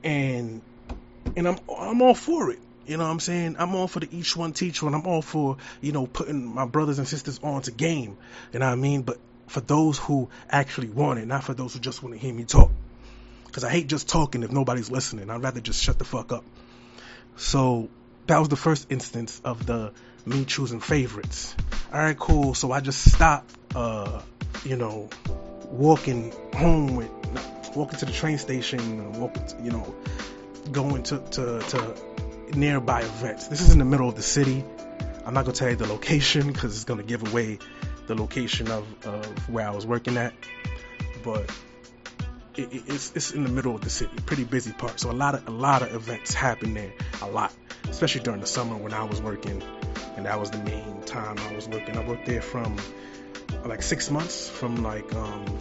And, 0.04 0.62
and 1.36 1.48
I'm, 1.48 1.58
I'm 1.76 2.02
all 2.02 2.14
for 2.14 2.50
it. 2.50 2.58
You 2.90 2.96
know 2.96 3.04
what 3.04 3.10
I'm 3.10 3.20
saying? 3.20 3.54
I'm 3.56 3.76
all 3.76 3.86
for 3.86 4.00
the 4.00 4.08
each 4.10 4.36
one 4.36 4.52
teach 4.52 4.82
one. 4.82 4.94
I'm 4.94 5.06
all 5.06 5.22
for, 5.22 5.58
you 5.80 5.92
know, 5.92 6.08
putting 6.08 6.44
my 6.44 6.66
brothers 6.66 6.98
and 6.98 7.06
sisters 7.06 7.38
on 7.40 7.62
to 7.62 7.70
game. 7.70 8.18
You 8.52 8.58
know 8.58 8.66
what 8.66 8.72
I 8.72 8.74
mean? 8.74 9.02
But 9.02 9.20
for 9.46 9.60
those 9.60 9.96
who 9.96 10.28
actually 10.50 10.88
want 10.88 11.20
it, 11.20 11.26
not 11.28 11.44
for 11.44 11.54
those 11.54 11.72
who 11.72 11.78
just 11.78 12.02
want 12.02 12.16
to 12.16 12.20
hear 12.20 12.34
me 12.34 12.42
talk. 12.42 12.72
Because 13.46 13.62
I 13.62 13.70
hate 13.70 13.86
just 13.86 14.08
talking 14.08 14.42
if 14.42 14.50
nobody's 14.50 14.90
listening. 14.90 15.30
I'd 15.30 15.40
rather 15.40 15.60
just 15.60 15.80
shut 15.80 16.00
the 16.00 16.04
fuck 16.04 16.32
up. 16.32 16.42
So 17.36 17.88
that 18.26 18.40
was 18.40 18.48
the 18.48 18.56
first 18.56 18.90
instance 18.90 19.40
of 19.44 19.66
the 19.66 19.92
me 20.26 20.44
choosing 20.44 20.80
favorites. 20.80 21.54
All 21.92 22.00
right, 22.00 22.18
cool. 22.18 22.54
So 22.54 22.72
I 22.72 22.80
just 22.80 23.08
stopped, 23.08 23.54
uh, 23.72 24.20
you 24.64 24.74
know, 24.74 25.10
walking 25.66 26.32
home 26.54 26.96
with, 26.96 27.10
walking 27.76 28.00
to 28.00 28.06
the 28.06 28.12
train 28.12 28.38
station, 28.38 29.20
walking, 29.20 29.46
to, 29.46 29.62
you 29.62 29.70
know, 29.70 29.94
going 30.72 31.04
to, 31.04 31.18
to, 31.18 31.60
to 31.60 31.96
nearby 32.54 33.00
events. 33.00 33.48
This 33.48 33.60
is 33.60 33.72
in 33.72 33.78
the 33.78 33.84
middle 33.84 34.08
of 34.08 34.16
the 34.16 34.22
city. 34.22 34.64
I'm 35.24 35.34
not 35.34 35.44
gonna 35.44 35.56
tell 35.56 35.70
you 35.70 35.76
the 35.76 35.86
location 35.86 36.52
because 36.52 36.74
it's 36.74 36.84
gonna 36.84 37.02
give 37.02 37.26
away 37.30 37.58
the 38.06 38.14
location 38.14 38.70
of, 38.70 38.84
of 39.06 39.48
where 39.48 39.66
I 39.66 39.70
was 39.70 39.86
working 39.86 40.16
at, 40.16 40.34
but 41.22 41.50
it, 42.56 42.68
it's 42.72 43.12
it's 43.14 43.30
in 43.32 43.44
the 43.44 43.50
middle 43.50 43.74
of 43.74 43.82
the 43.82 43.90
city, 43.90 44.10
pretty 44.26 44.44
busy 44.44 44.72
part. 44.72 44.98
So 44.98 45.10
a 45.10 45.12
lot 45.12 45.34
of 45.34 45.46
a 45.46 45.50
lot 45.50 45.82
of 45.82 45.94
events 45.94 46.34
happen 46.34 46.74
there, 46.74 46.92
a 47.22 47.30
lot, 47.30 47.52
especially 47.88 48.22
during 48.22 48.40
the 48.40 48.46
summer 48.46 48.76
when 48.76 48.92
I 48.92 49.04
was 49.04 49.20
working, 49.20 49.62
and 50.16 50.26
that 50.26 50.40
was 50.40 50.50
the 50.50 50.58
main 50.58 51.02
time 51.02 51.38
I 51.38 51.54
was 51.54 51.68
working. 51.68 51.96
I 51.96 52.06
worked 52.06 52.26
there 52.26 52.42
from 52.42 52.76
like 53.64 53.82
six 53.82 54.10
months, 54.10 54.48
from 54.48 54.82
like 54.82 55.14
um, 55.14 55.58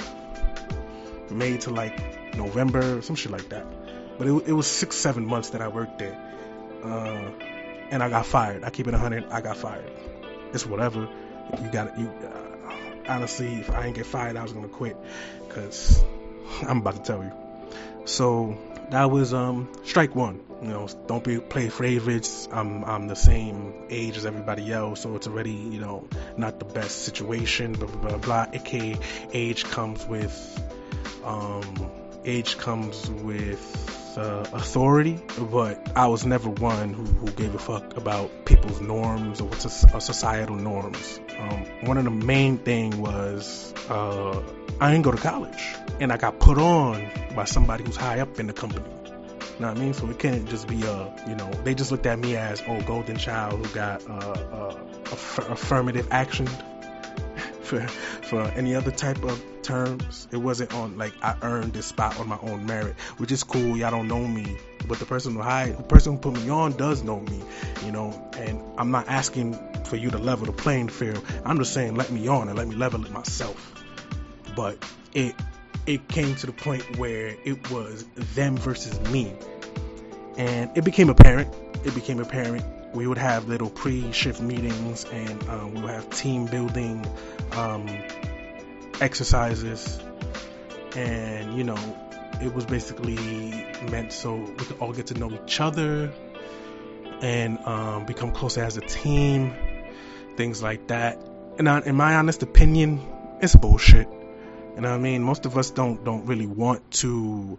May 1.30 1.58
to 1.58 1.70
like 1.70 2.36
November, 2.36 3.02
some 3.02 3.16
shit 3.16 3.32
like 3.32 3.50
that. 3.50 3.66
But 4.18 4.28
it, 4.28 4.48
it 4.48 4.54
was 4.54 4.68
six 4.68 4.96
seven 4.96 5.26
months 5.26 5.52
that 5.52 5.62
I 5.62 5.68
worked 5.68 6.00
there 6.00 6.29
uh, 6.84 7.32
and 7.92 8.04
I 8.04 8.10
got 8.10 8.26
fired. 8.26 8.64
I 8.64 8.70
keep 8.70 8.88
it 8.88 8.92
100. 8.92 9.26
I 9.32 9.42
got 9.42 9.58
fired. 9.58 9.92
It's 10.54 10.66
whatever. 10.66 11.08
You 11.62 11.72
got 11.72 11.98
you. 11.98 12.08
Uh, 12.10 12.50
honestly, 13.08 13.56
if 13.56 13.70
I 13.70 13.88
ain't 13.88 13.96
get 13.96 14.06
fired, 14.06 14.38
I 14.38 14.44
was 14.44 14.54
gonna 14.54 14.68
quit, 14.68 14.96
cause 15.50 16.04
I'm 16.62 16.78
about 16.78 16.96
to 16.96 17.02
tell 17.02 17.24
you. 17.24 17.32
So 18.06 18.58
that 18.92 19.12
was 19.12 19.34
um 19.34 19.70
strike 19.84 20.16
one. 20.16 20.42
You 20.62 20.70
know, 20.70 20.88
don't 21.08 21.24
be 21.24 21.40
play 21.40 21.70
favorites. 21.70 22.48
I'm 22.52 22.84
I'm 22.84 23.08
the 23.08 23.16
same 23.16 23.74
age 23.90 24.18
as 24.18 24.26
everybody 24.26 24.72
else, 24.72 25.02
so 25.02 25.16
it's 25.16 25.28
already 25.28 25.54
you 25.54 25.80
know 25.80 26.08
not 26.38 26.60
the 26.60 26.66
best 26.66 27.04
situation. 27.04 27.74
Blah 27.74 27.88
blah 27.88 28.10
blah. 28.10 28.18
blah. 28.18 28.46
AKA 28.54 28.98
age 29.34 29.64
comes 29.66 30.06
with 30.06 30.36
um 31.24 31.92
age 32.26 32.58
comes 32.58 33.10
with 33.10 33.99
uh, 34.20 34.46
authority, 34.52 35.18
but 35.40 35.96
I 35.96 36.08
was 36.08 36.26
never 36.26 36.50
one 36.50 36.94
who, 36.94 37.04
who, 37.04 37.32
gave 37.32 37.56
a 37.56 37.60
fuck 37.60 37.96
about 37.96 38.46
people's 38.46 38.82
norms 38.82 39.40
or 39.40 39.46
what's 39.46 39.64
a 39.64 39.70
societal 39.70 40.58
norms. 40.58 41.20
Um, 41.38 41.66
one 41.86 41.98
of 41.98 42.04
the 42.04 42.12
main 42.12 42.58
thing 42.58 43.02
was 43.02 43.74
uh, 43.90 44.42
I 44.82 44.92
didn't 44.92 45.04
go 45.04 45.12
to 45.12 45.18
college, 45.18 45.64
and 46.02 46.12
I 46.12 46.18
got 46.18 46.40
put 46.40 46.58
on 46.58 47.10
by 47.34 47.46
somebody 47.46 47.86
who's 47.86 47.96
high 47.96 48.20
up 48.20 48.40
in 48.40 48.48
the 48.48 48.54
company. 48.54 48.86
You 48.90 49.66
know 49.66 49.70
what 49.70 49.78
I 49.78 49.82
mean? 49.82 49.94
So 49.94 50.10
it 50.10 50.20
can't 50.20 50.48
just 50.50 50.68
be 50.68 50.84
a, 50.84 51.16
you 51.28 51.36
know, 51.36 51.50
they 51.64 51.74
just 51.74 51.92
looked 51.92 52.06
at 52.06 52.20
me 52.20 52.36
as, 52.36 52.62
oh, 52.68 52.82
golden 52.82 53.18
child 53.18 53.66
who 53.66 53.74
got 53.74 54.10
uh, 54.10 54.14
uh, 54.14 54.80
aff- 55.12 55.50
affirmative 55.50 56.08
action 56.12 56.48
for 57.70 57.88
for 57.88 58.42
any 58.42 58.76
other 58.76 58.92
type 58.92 59.24
of 59.24 59.42
terms. 59.62 60.28
It 60.32 60.38
wasn't 60.38 60.74
on 60.74 60.98
like 60.98 61.14
I 61.22 61.36
earned 61.42 61.74
this 61.74 61.86
spot 61.86 62.20
on 62.20 62.28
my 62.28 62.40
own 62.42 62.66
merit, 62.66 63.00
which 63.18 63.32
is 63.32 63.44
cool. 63.44 63.78
Y'all 63.78 63.92
don't 63.92 64.08
know 64.08 64.28
me, 64.28 64.58
but 64.88 65.00
the 65.00 65.06
person 65.06 65.36
who 65.36 65.42
hired, 65.42 65.78
the 65.78 65.84
person 65.84 66.14
who 66.14 66.20
put 66.20 66.34
me 66.34 66.50
on 66.50 66.74
does 66.74 67.04
know 67.04 67.20
me, 67.20 67.42
you 67.86 67.92
know. 67.92 68.30
And 68.38 68.62
I'm 68.78 68.92
not 68.92 69.08
asking 69.08 69.58
for 69.86 69.96
you 69.96 70.10
to 70.10 70.18
level 70.18 70.48
the 70.48 70.52
playing 70.52 70.90
field. 70.90 71.24
I'm 71.46 71.58
just 71.60 71.74
saying 71.74 71.96
let 71.96 72.12
me 72.12 72.28
on 72.28 72.50
and 72.50 72.58
let 72.58 72.68
me 72.68 72.76
level 72.76 73.06
it 73.06 73.12
myself. 73.12 73.84
But 74.56 74.84
it 75.14 75.36
it 75.86 76.08
came 76.08 76.36
to 76.36 76.48
the 76.48 76.54
point 76.54 76.98
where 76.98 77.36
it 77.46 77.72
was 77.72 78.04
them 78.36 78.58
versus 78.58 79.00
me, 79.12 79.34
and 80.38 80.76
it 80.76 80.84
became 80.84 81.10
apparent. 81.10 81.54
It 81.86 81.96
became 81.96 82.20
apparent 82.20 82.66
we 82.94 83.08
would 83.08 83.18
have 83.18 83.48
little 83.48 83.70
pre-shift 83.70 84.42
meetings 84.42 85.06
and 85.06 85.50
um, 85.50 85.74
we 85.74 85.82
would 85.82 85.92
have 85.92 86.10
team 86.10 86.46
building 86.46 87.06
um, 87.54 87.88
exercises. 89.00 90.00
And 90.96 91.56
you 91.58 91.64
know 91.64 91.78
it 92.42 92.54
was 92.54 92.66
basically 92.66 93.16
meant 93.92 94.14
so 94.14 94.36
we 94.36 94.56
could 94.56 94.80
all 94.80 94.94
get 94.94 95.08
to 95.08 95.14
know 95.14 95.32
each 95.44 95.60
other 95.60 96.12
and 97.22 97.60
um, 97.66 98.06
become 98.06 98.32
closer 98.32 98.64
as 98.64 98.78
a 98.78 98.82
team 98.82 99.54
things 100.36 100.64
like 100.64 100.88
that. 100.88 101.22
And 101.58 101.68
I, 101.68 101.82
in 101.82 101.96
my 101.96 102.16
honest 102.16 102.44
opinion 102.44 103.02
it's 103.42 103.56
bullshit. 103.56 104.08
You 104.76 104.82
know 104.82 104.90
what 104.90 104.96
i 104.96 104.98
mean? 104.98 105.24
Most 105.24 105.46
of 105.46 105.58
us 105.58 105.72
don't 105.72 106.04
don't 106.04 106.26
really 106.26 106.48
want 106.48 106.90
to 106.92 107.58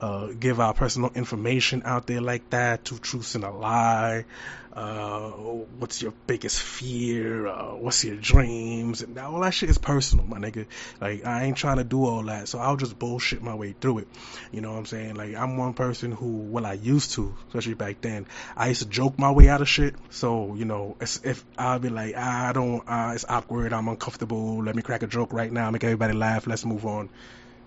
uh, 0.00 0.28
give 0.28 0.60
our 0.60 0.74
personal 0.74 1.10
information 1.14 1.82
out 1.84 2.06
there 2.06 2.20
like 2.20 2.48
that, 2.50 2.84
two 2.84 2.98
truths 2.98 3.34
and 3.34 3.44
a 3.44 3.50
lie. 3.50 4.24
Uh, 4.72 5.30
what's 5.78 6.00
your 6.00 6.14
biggest 6.28 6.62
fear? 6.62 7.46
Uh, 7.46 7.74
what's 7.74 8.04
your 8.04 8.16
dreams? 8.16 9.02
And 9.02 9.18
all 9.18 9.40
that 9.40 9.52
shit 9.52 9.68
is 9.68 9.78
personal, 9.78 10.24
my 10.26 10.38
nigga. 10.38 10.66
Like, 11.00 11.26
I 11.26 11.44
ain't 11.44 11.56
trying 11.56 11.78
to 11.78 11.84
do 11.84 12.04
all 12.04 12.22
that, 12.24 12.48
so 12.48 12.60
I'll 12.60 12.76
just 12.76 12.98
bullshit 12.98 13.42
my 13.42 13.54
way 13.56 13.74
through 13.78 13.98
it. 13.98 14.08
You 14.52 14.60
know 14.60 14.72
what 14.72 14.78
I'm 14.78 14.86
saying? 14.86 15.16
Like, 15.16 15.34
I'm 15.34 15.56
one 15.56 15.74
person 15.74 16.12
who, 16.12 16.28
well, 16.28 16.64
I 16.64 16.74
used 16.74 17.12
to, 17.14 17.34
especially 17.48 17.74
back 17.74 18.00
then, 18.00 18.26
I 18.56 18.68
used 18.68 18.82
to 18.82 18.88
joke 18.88 19.18
my 19.18 19.32
way 19.32 19.48
out 19.48 19.60
of 19.60 19.68
shit. 19.68 19.96
So, 20.10 20.54
you 20.54 20.64
know, 20.64 20.96
if 21.00 21.44
I'll 21.58 21.80
be 21.80 21.88
like, 21.88 22.14
I 22.14 22.52
don't, 22.52 22.82
uh, 22.86 23.12
it's 23.14 23.24
awkward, 23.28 23.72
I'm 23.72 23.88
uncomfortable, 23.88 24.62
let 24.62 24.76
me 24.76 24.82
crack 24.82 25.02
a 25.02 25.08
joke 25.08 25.32
right 25.32 25.50
now, 25.50 25.70
make 25.72 25.82
everybody 25.82 26.14
laugh, 26.14 26.46
let's 26.46 26.64
move 26.64 26.86
on 26.86 27.10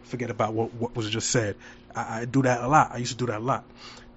forget 0.03 0.29
about 0.29 0.53
what, 0.53 0.74
what 0.74 0.95
was 0.95 1.10
just 1.10 1.29
said. 1.29 1.55
I, 1.95 2.22
I 2.22 2.25
do 2.25 2.41
that 2.43 2.62
a 2.62 2.67
lot. 2.67 2.91
I 2.91 2.98
used 2.98 3.12
to 3.12 3.17
do 3.17 3.25
that 3.27 3.39
a 3.39 3.43
lot. 3.43 3.63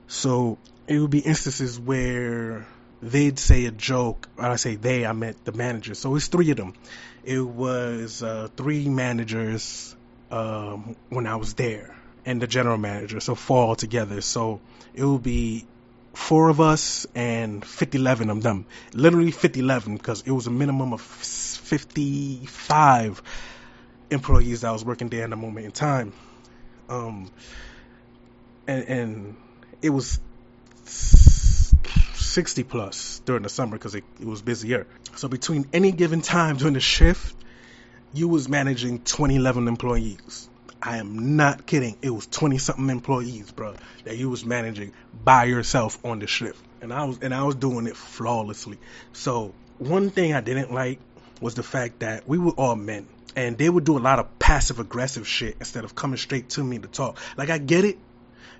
So 0.09 0.59
it 0.87 0.99
would 0.99 1.11
be 1.11 1.21
instances 1.21 1.79
where 1.79 2.67
they'd 3.03 3.39
say 3.39 3.67
a 3.67 3.71
joke. 3.71 4.29
When 4.37 4.51
I 4.51 4.57
say 4.57 4.77
they, 4.77 5.07
I 5.07 5.13
meant 5.13 5.45
the 5.45 5.53
managers. 5.53 5.99
So 5.99 6.15
it's 6.17 6.29
three 6.29 6.51
of 6.51 6.57
them. 6.57 6.75
It 7.25 7.41
was 7.41 8.23
uh, 8.23 8.49
three 8.57 8.89
managers 8.89 9.95
um, 10.31 10.97
when 11.09 11.27
I 11.27 11.37
was 11.37 11.55
there, 11.55 11.97
and 12.25 12.41
the 12.41 12.47
general 12.47 12.79
manager. 12.79 13.21
So 13.21 13.35
four 13.35 13.65
altogether. 13.65 14.21
So 14.21 14.61
it 14.95 15.05
would 15.05 15.23
be 15.23 15.67
four 16.17 16.49
of 16.49 16.61
us 16.61 17.07
and 17.15 17.65
50 17.65 17.99
11 17.99 18.31
of 18.31 18.43
them. 18.43 18.67
Literally 18.93 19.31
50 19.31 19.61
11 19.61 19.97
because 19.97 20.23
it 20.23 20.31
was 20.31 20.47
a 20.47 20.51
minimum 20.51 20.93
of 20.93 21.01
55 21.01 23.23
employees 24.11 24.63
that 24.63 24.71
was 24.73 24.85
working 24.85 25.09
there 25.09 25.25
in 25.25 25.31
the 25.31 25.37
moment 25.37 25.67
in 25.67 25.73
time. 25.73 26.13
Um, 26.89 27.31
and, 28.67 28.85
and 28.85 29.37
it 29.83 29.91
was 29.91 30.21
60 30.85 32.65
plus 32.65 33.21
during 33.25 33.43
the 33.43 33.49
summer 33.49 33.77
because 33.77 33.95
it, 33.95 34.05
it 34.21 34.27
was 34.27 34.43
busier. 34.43 34.87
So 35.17 35.29
between 35.29 35.67
any 35.73 35.93
given 35.93 36.21
time 36.21 36.57
during 36.57 36.75
the 36.75 36.81
shift, 36.81 37.35
you 38.13 38.29
was 38.29 38.49
managing 38.49 39.01
20, 39.01 39.37
11 39.37 39.69
employees. 39.69 40.49
I 40.83 40.99
am 40.99 41.37
not 41.37 41.67
kidding. 41.67 41.97
It 42.03 42.11
was 42.11 42.27
20 42.27 42.59
something 42.59 42.91
employees, 42.91 43.51
bro, 43.51 43.75
that 44.05 44.17
you 44.17 44.31
was 44.31 44.45
managing 44.45 44.93
by 45.25 45.45
yourself 45.45 45.99
on 46.05 46.21
the 46.21 46.27
shift. 46.27 46.63
And 46.81 46.93
I 46.93 47.05
was, 47.05 47.19
and 47.21 47.35
I 47.35 47.43
was 47.45 47.57
doing 47.57 47.87
it 47.87 47.97
flawlessly. 47.97 48.79
So 49.13 49.53
one 49.79 50.11
thing 50.11 50.35
I 50.35 50.41
didn't 50.41 50.73
like 50.73 51.01
was 51.41 51.55
the 51.55 51.63
fact 51.63 52.01
that 52.01 52.29
we 52.29 52.39
were 52.39 52.53
all 52.53 52.77
men 52.77 53.07
and 53.37 53.59
they 53.59 53.69
would 53.69 53.85
do 53.85 53.99
a 53.99 54.01
lot 54.01 54.19
of 54.19 54.39
passive 54.39 54.81
aggressive 54.81 55.29
shit 55.29 55.57
instead 55.61 55.85
of 55.85 55.95
coming 55.95 56.17
straight 56.17 56.49
to 56.51 56.65
me 56.65 56.79
to 56.79 56.89
talk. 56.89 57.19
Like 57.37 57.51
I 57.51 57.59
get 57.59 57.85
it, 57.85 57.99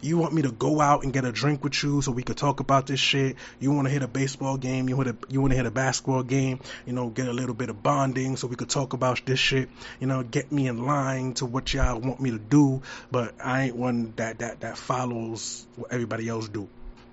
You 0.03 0.19
want 0.19 0.35
me 0.35 0.43
to 0.43 0.53
go 0.53 0.81
out 0.81 1.05
and 1.05 1.13
get 1.13 1.25
a 1.25 1.33
drink 1.33 1.65
with 1.65 1.83
you 1.83 2.03
so 2.03 2.13
we 2.13 2.23
could 2.23 2.37
talk 2.37 2.61
about 2.61 2.87
this 2.87 3.01
shit. 3.01 3.37
You 3.59 3.73
want 3.73 3.89
to 3.89 3.93
hit 3.93 4.03
a 4.03 4.09
baseball 4.09 4.57
game. 4.59 4.89
You 4.89 4.97
want 4.97 5.09
to 5.09 5.33
you 5.33 5.41
want 5.41 5.53
to 5.53 5.57
hit 5.57 5.67
a 5.67 5.71
basketball 5.71 6.23
game. 6.23 6.61
You 6.85 6.93
know, 6.93 7.09
get 7.09 7.29
a 7.29 7.33
little 7.33 7.55
bit 7.55 7.71
of 7.71 7.83
bonding 7.83 8.37
so 8.37 8.47
we 8.47 8.57
could 8.57 8.69
talk 8.69 8.93
about 8.93 9.25
this 9.25 9.39
shit. 9.39 9.71
You 9.99 10.07
know, 10.07 10.23
get 10.23 10.53
me 10.53 10.69
in 10.69 10.85
line 10.85 11.35
to 11.35 11.47
what 11.47 11.73
y'all 11.73 11.99
want 11.99 12.21
me 12.21 12.31
to 12.31 12.39
do. 12.39 12.83
But 13.11 13.35
I 13.43 13.65
ain't 13.65 13.77
one 13.77 14.13
that 14.17 14.41
that 14.41 14.61
that 14.61 14.77
follows 14.77 15.67
what 15.77 15.93
everybody 15.93 16.29
else 16.29 16.49
do. 16.49 16.69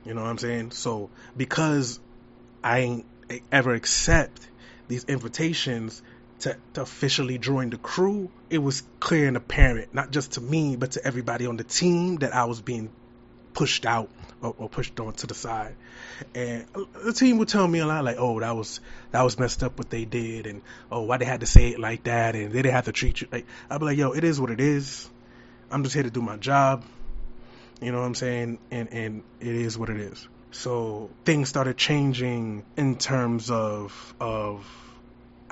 You 0.06 0.14
know 0.14 0.22
what 0.22 0.30
I'm 0.30 0.38
saying? 0.38 0.72
So 0.72 1.10
because 1.38 2.00
I 2.64 2.80
ain't 2.80 3.06
ever 3.52 3.74
accept 3.74 4.50
these 4.88 5.06
invitations 5.06 6.02
to, 6.40 6.58
to 6.74 6.82
officially 6.82 7.38
join 7.38 7.70
the 7.70 7.78
crew, 7.78 8.30
it 8.50 8.58
was 8.58 8.84
clear 9.00 9.28
and 9.28 9.38
apparent, 9.38 9.94
not 9.94 10.12
just 10.12 10.34
to 10.34 10.42
me, 10.42 10.76
but 10.76 10.92
to 10.92 11.06
everybody 11.06 11.46
on 11.46 11.58
the 11.58 11.64
team, 11.64 12.18
that 12.18 12.36
I 12.36 12.46
was 12.46 12.62
being 12.62 12.90
pushed 13.54 13.86
out 13.86 14.10
or, 14.42 14.54
or 14.58 14.70
pushed 14.70 15.00
on 15.00 15.14
to 15.14 15.28
the 15.28 15.34
side. 15.34 15.76
And 16.36 16.66
the 17.04 17.14
team 17.14 17.38
would 17.38 17.48
tell 17.48 17.68
me 17.68 17.80
a 17.80 17.86
lot, 17.86 18.04
like, 18.04 18.18
"Oh, 18.20 18.40
that 18.40 18.56
was 18.56 18.80
that 19.12 19.22
was 19.22 19.40
messed 19.40 19.64
up 19.64 19.78
what 19.78 19.90
they 19.90 20.06
did," 20.06 20.48
and 20.48 20.62
"Oh, 20.92 21.02
why 21.02 21.18
they 21.18 21.26
had 21.26 21.42
to 21.42 21.46
say 21.46 21.70
it 21.70 21.80
like 21.80 22.04
that," 22.04 22.36
and 22.36 22.52
they 22.52 22.62
didn't 22.62 22.74
have 22.74 22.86
to 22.86 22.92
treat 22.92 23.22
you 23.22 23.28
like. 23.32 23.46
I'd 23.70 23.80
be 23.80 23.86
like, 23.86 23.98
"Yo, 23.98 24.12
it 24.12 24.24
is 24.24 24.40
what 24.40 24.50
it 24.50 24.60
is. 24.60 25.10
I'm 25.72 25.84
just 25.84 25.94
here 25.94 26.04
to 26.04 26.12
do 26.12 26.22
my 26.22 26.38
job." 26.38 26.84
You 27.82 27.92
know 27.92 28.00
what 28.00 28.06
I'm 28.06 28.16
saying? 28.16 28.60
And 28.72 28.92
and 28.92 29.24
it 29.40 29.56
is 29.56 29.78
what 29.78 29.90
it 29.90 29.98
is. 29.98 30.28
So 30.52 31.10
things 31.26 31.50
started 31.50 31.78
changing 31.78 32.64
in 32.78 32.96
terms 32.98 33.50
of 33.50 34.14
of 34.20 34.66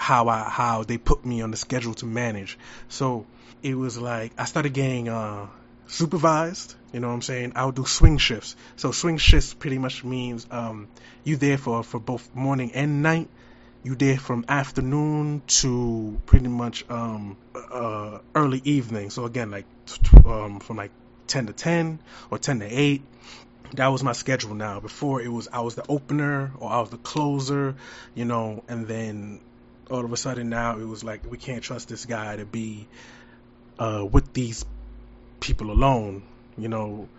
how 0.01 0.29
I 0.29 0.50
how 0.50 0.84
they 0.84 0.98
put 0.98 1.24
me 1.24 1.43
on 1.43 1.51
the 1.51 1.58
schedule 1.58 1.93
to 1.93 2.08
manage. 2.08 2.58
So 2.89 3.27
it 3.62 3.75
was 3.75 4.00
like 4.00 4.31
I 4.36 4.46
started 4.46 4.74
getting 4.74 5.08
uh, 5.08 5.46
supervised. 5.86 6.74
You 6.91 7.01
know 7.01 7.10
what 7.10 7.13
I'm 7.13 7.22
saying? 7.22 7.53
I 7.55 7.65
would 7.65 7.75
do 7.75 7.86
swing 7.86 8.17
shifts. 8.17 8.55
So 8.77 8.91
swing 8.91 9.20
shifts 9.20 9.53
pretty 9.53 9.77
much 9.77 10.03
means 10.03 10.48
um, 10.50 10.88
you 11.24 11.38
there 11.38 11.60
for 11.60 11.84
for 11.84 12.00
both 12.00 12.34
morning 12.34 12.72
and 12.74 13.03
night. 13.03 13.29
You 13.84 13.93
there 13.93 14.17
from 14.17 14.43
afternoon 14.48 15.43
to 15.62 16.20
pretty 16.25 16.48
much 16.48 16.84
um, 16.89 17.38
uh, 17.53 18.20
early 18.34 18.62
evening. 18.63 19.12
So 19.12 19.25
again, 19.25 19.51
like 19.51 19.65
um, 20.25 20.62
from 20.62 20.77
like 20.77 20.91
10 21.27 21.46
to 21.46 21.53
10 21.53 22.00
or 22.31 22.39
10 22.39 22.60
to 22.60 22.65
8 22.65 23.01
that 23.75 23.88
was 23.88 24.03
my 24.03 24.12
schedule 24.12 24.53
now. 24.53 24.79
Before 24.79 25.22
it 25.22 25.29
was 25.29 25.48
I 25.53 25.62
was 25.62 25.75
the 25.75 25.86
opener 25.88 26.51
or 26.60 26.70
I 26.70 26.79
was 26.81 26.89
the 26.89 26.98
closer, 26.98 27.75
you 28.13 28.25
know, 28.25 28.63
and 28.67 28.88
then 28.88 29.39
all 29.91 30.05
of 30.05 30.12
a 30.13 30.17
sudden 30.17 30.50
now 30.50 30.77
it 30.79 30.88
was 30.88 31.03
like 31.03 31.29
we 31.29 31.38
can't 31.38 31.63
trust 31.63 31.89
this 31.89 32.05
guy 32.05 32.36
to 32.38 32.45
be 32.45 32.88
uh, 33.77 34.05
with 34.10 34.33
these 34.33 34.65
people 35.39 35.71
alone. 35.71 36.24
You 36.57 36.69
know, 36.69 37.10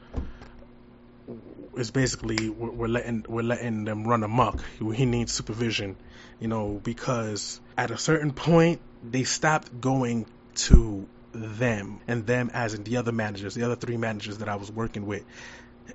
it's 1.76 1.91
basically 1.91 2.49
we're, 2.49 2.71
we're 2.71 2.88
letting 2.88 3.25
we're 3.29 3.43
letting 3.43 3.85
them 3.85 4.05
run 4.05 4.23
amok. 4.23 4.62
He 4.94 5.05
needs 5.05 5.33
supervision. 5.33 5.96
You 6.40 6.49
know, 6.49 6.81
because 6.83 7.61
at 7.77 7.90
a 7.90 7.99
certain 7.99 8.33
point 8.33 8.81
they 9.05 9.25
stopped 9.25 9.81
going 9.81 10.27
to 10.55 11.07
them 11.33 12.01
and 12.09 12.27
them 12.27 12.51
as 12.53 12.75
in 12.75 12.85
the 12.85 12.96
other 12.96 13.12
managers, 13.12 13.55
the 13.55 13.64
other 13.64 13.77
three 13.77 13.96
managers 13.96 14.38
that 14.38 14.49
I 14.49 14.57
was 14.57 14.70
working 14.70 15.07
with 15.07 15.25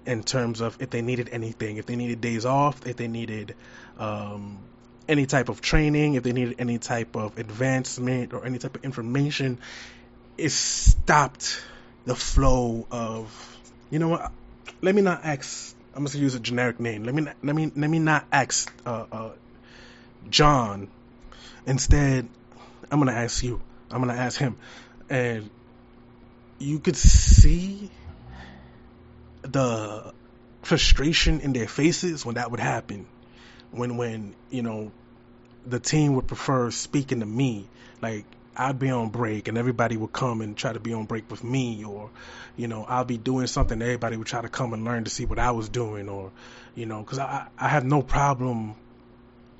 in 0.06 0.24
terms 0.24 0.62
of 0.62 0.78
if 0.82 0.90
they 0.90 1.02
needed 1.02 1.30
anything, 1.32 1.78
if 1.78 1.86
they 1.86 1.96
needed 1.96 2.22
days 2.22 2.46
off, 2.46 2.86
if 2.88 2.96
they 2.96 3.08
needed 3.08 3.56
um, 3.98 4.60
any 5.08 5.26
type 5.26 5.50
of 5.50 5.62
training, 5.62 6.16
if 6.16 6.24
they 6.24 6.34
needed 6.34 6.56
any 6.60 6.78
type 6.80 7.16
of 7.16 7.38
advancement 7.38 8.34
or 8.34 8.46
any 8.46 8.58
type 8.58 8.76
of 8.76 8.84
information, 8.84 9.60
it 10.38 10.52
stopped 10.52 11.62
the 12.06 12.16
flow 12.16 12.86
of, 12.92 13.58
you 13.90 14.00
know 14.00 14.10
what? 14.10 14.32
Let 14.82 14.96
me 14.96 15.02
not 15.02 15.24
ask. 15.24 15.76
I'm 15.96 16.04
just 16.04 16.14
gonna 16.14 16.24
use 16.24 16.36
a 16.36 16.40
generic 16.40 16.80
name. 16.80 17.04
Let 17.04 17.16
me 17.16 17.26
let 17.42 17.56
me 17.56 17.72
let 17.76 17.90
me 17.90 18.00
not 18.00 18.26
ask 18.32 18.72
uh, 18.86 19.06
uh, 19.12 19.32
John. 20.30 20.90
Instead, 21.66 22.28
I'm 22.92 23.00
gonna 23.00 23.14
ask 23.14 23.44
you. 23.44 23.60
I'm 23.90 24.02
gonna 24.02 24.14
ask 24.14 24.38
him, 24.38 24.58
and 25.10 25.50
you 26.60 26.80
could 26.80 26.96
see 26.96 27.90
the 29.42 30.14
frustration 30.62 31.40
in 31.40 31.54
their 31.54 31.68
faces 31.68 32.26
when 32.26 32.36
that 32.36 32.52
would 32.52 32.60
happen 32.60 33.08
when 33.72 33.98
when 33.98 34.36
you 34.50 34.62
know 34.62 34.92
the 35.66 35.80
team 35.80 36.16
would 36.16 36.28
prefer 36.28 36.72
speaking 36.72 37.20
to 37.20 37.26
me. 37.26 37.68
Like 38.02 38.26
I'd 38.56 38.80
be 38.80 38.90
on 38.90 39.10
break 39.10 39.48
and 39.48 39.58
everybody 39.58 39.98
would 39.98 40.14
come 40.14 40.42
and 40.42 40.58
try 40.58 40.74
to 40.74 40.80
be 40.80 40.94
on 40.94 41.06
break 41.06 41.30
with 41.30 41.44
me 41.44 41.84
or 41.84 42.10
you 42.56 42.68
know 42.68 42.86
I'll 42.88 43.06
be 43.06 43.18
doing 43.18 43.48
something 43.48 43.82
everybody 43.82 44.18
would 44.18 44.28
try 44.28 44.42
to 44.42 44.50
come 44.50 44.74
and 44.74 44.84
learn 44.84 45.04
to 45.04 45.10
see 45.10 45.26
what 45.26 45.40
I 45.40 45.52
was 45.52 45.70
doing 45.70 46.10
or 46.10 46.32
you 46.76 46.86
know 46.86 47.04
cuz 47.04 47.20
I 47.20 47.48
I 47.58 47.68
have 47.68 47.84
no 47.86 48.02
problem 48.02 48.76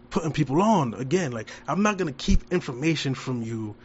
putting 0.10 0.32
people 0.32 0.62
on. 0.62 0.94
Again 0.94 1.32
like 1.32 1.50
I'm 1.68 1.84
not 1.84 1.98
going 1.98 2.14
to 2.14 2.26
keep 2.26 2.52
information 2.52 3.14
from 3.14 3.44
you 3.44 3.76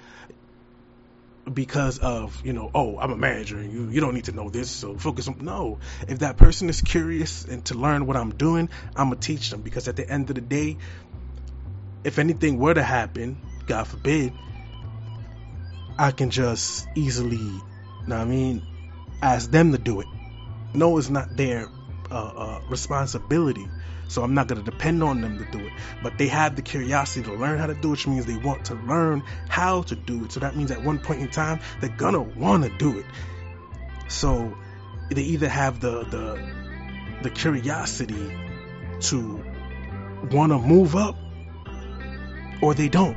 because 1.52 1.98
of 1.98 2.40
you 2.44 2.52
know 2.52 2.70
oh 2.74 2.98
i'm 2.98 3.10
a 3.10 3.16
manager 3.16 3.58
and 3.58 3.72
you 3.72 3.88
you 3.90 4.00
don't 4.00 4.14
need 4.14 4.24
to 4.24 4.32
know 4.32 4.48
this 4.48 4.70
so 4.70 4.96
focus 4.96 5.26
on 5.26 5.38
no. 5.40 5.80
If 6.06 6.20
that 6.20 6.36
person 6.36 6.68
is 6.68 6.80
curious 6.80 7.44
and 7.44 7.64
to 7.66 7.74
learn 7.74 8.06
what 8.06 8.16
i'm 8.16 8.30
doing 8.30 8.68
i'm 8.94 9.08
gonna 9.08 9.16
teach 9.16 9.50
them 9.50 9.62
because 9.62 9.88
at 9.88 9.96
the 9.96 10.08
end 10.08 10.30
of 10.30 10.36
the 10.36 10.40
day 10.40 10.78
if 12.04 12.18
anything 12.18 12.58
were 12.58 12.74
to 12.74 12.82
happen 12.82 13.38
god 13.66 13.88
forbid 13.88 14.32
i 15.98 16.12
can 16.12 16.30
just 16.30 16.86
easily 16.94 17.36
you 17.36 17.62
know 18.06 18.16
i 18.16 18.24
mean 18.24 18.62
ask 19.22 19.50
them 19.50 19.72
to 19.72 19.78
do 19.78 20.00
it. 20.00 20.08
No 20.74 20.98
it's 20.98 21.08
not 21.08 21.36
their 21.36 21.68
uh, 22.10 22.14
uh, 22.14 22.60
responsibility 22.68 23.68
so 24.12 24.22
I'm 24.22 24.34
not 24.34 24.46
going 24.46 24.62
to 24.62 24.70
depend 24.70 25.02
on 25.02 25.20
them 25.22 25.38
to 25.38 25.44
do 25.50 25.66
it. 25.66 25.72
But 26.02 26.18
they 26.18 26.28
have 26.28 26.54
the 26.54 26.62
curiosity 26.62 27.24
to 27.24 27.34
learn 27.34 27.58
how 27.58 27.66
to 27.66 27.74
do 27.74 27.88
it, 27.88 27.90
which 27.92 28.06
means 28.06 28.26
they 28.26 28.36
want 28.36 28.66
to 28.66 28.74
learn 28.74 29.22
how 29.48 29.82
to 29.82 29.96
do 29.96 30.24
it. 30.24 30.32
So 30.32 30.40
that 30.40 30.54
means 30.54 30.70
at 30.70 30.82
one 30.82 30.98
point 30.98 31.22
in 31.22 31.30
time, 31.30 31.60
they're 31.80 31.88
going 31.88 32.14
to 32.14 32.20
want 32.20 32.64
to 32.64 32.70
do 32.76 32.98
it. 32.98 33.06
So 34.08 34.54
they 35.10 35.22
either 35.22 35.48
have 35.48 35.80
the, 35.80 36.04
the, 36.04 37.22
the 37.22 37.30
curiosity 37.30 38.38
to 39.00 39.44
want 40.30 40.52
to 40.52 40.58
move 40.58 40.94
up 40.94 41.16
or 42.60 42.74
they 42.74 42.88
don't. 42.88 43.16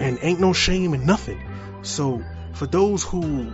And 0.00 0.18
ain't 0.20 0.40
no 0.40 0.52
shame 0.52 0.92
in 0.92 1.06
nothing. 1.06 1.42
So 1.82 2.22
for 2.52 2.66
those 2.66 3.02
who 3.02 3.52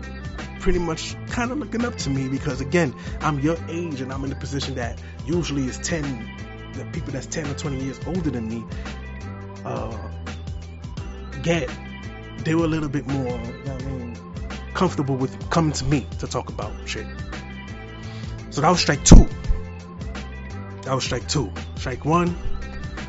pretty 0.61 0.79
much 0.79 1.17
kind 1.29 1.51
of 1.51 1.59
looking 1.59 1.85
up 1.85 1.97
to 1.97 2.11
me 2.11 2.29
because 2.29 2.61
again, 2.61 2.95
I'm 3.21 3.41
your 3.41 3.57
age 3.69 4.01
and 4.01 4.13
I'm 4.13 4.25
in 4.25 4.33
a 4.33 4.37
position 4.37 4.75
that 4.77 5.01
usually 5.27 5.65
is 5.65 5.79
10, 5.79 6.73
the 6.75 6.85
people 6.93 7.13
that's 7.13 7.27
10 7.27 7.47
or 7.47 7.55
20 7.55 7.83
years 7.83 7.99
older 8.07 8.31
than 8.31 8.49
me, 8.49 8.65
uh, 9.65 9.97
get, 11.43 11.71
they 12.45 12.55
were 12.55 12.65
a 12.65 12.69
little 12.69 12.89
bit 12.89 13.07
more, 13.07 13.39
you 13.39 13.65
know 13.65 13.75
I 13.75 13.83
mean, 13.85 14.17
comfortable 14.75 15.17
with 15.17 15.51
coming 15.51 15.73
to 15.73 15.85
me 15.87 16.07
to 16.21 16.27
talk 16.27 16.51
about 16.51 16.73
shit. 16.87 17.07
So 18.51 18.61
that 18.61 18.71
was 18.71 18.81
strike 18.81 19.05
two. 19.05 19.27
That 20.83 20.95
was 20.95 21.05
strike 21.05 21.29
two. 21.29 21.53
Strike 21.77 22.05
one 22.05 22.37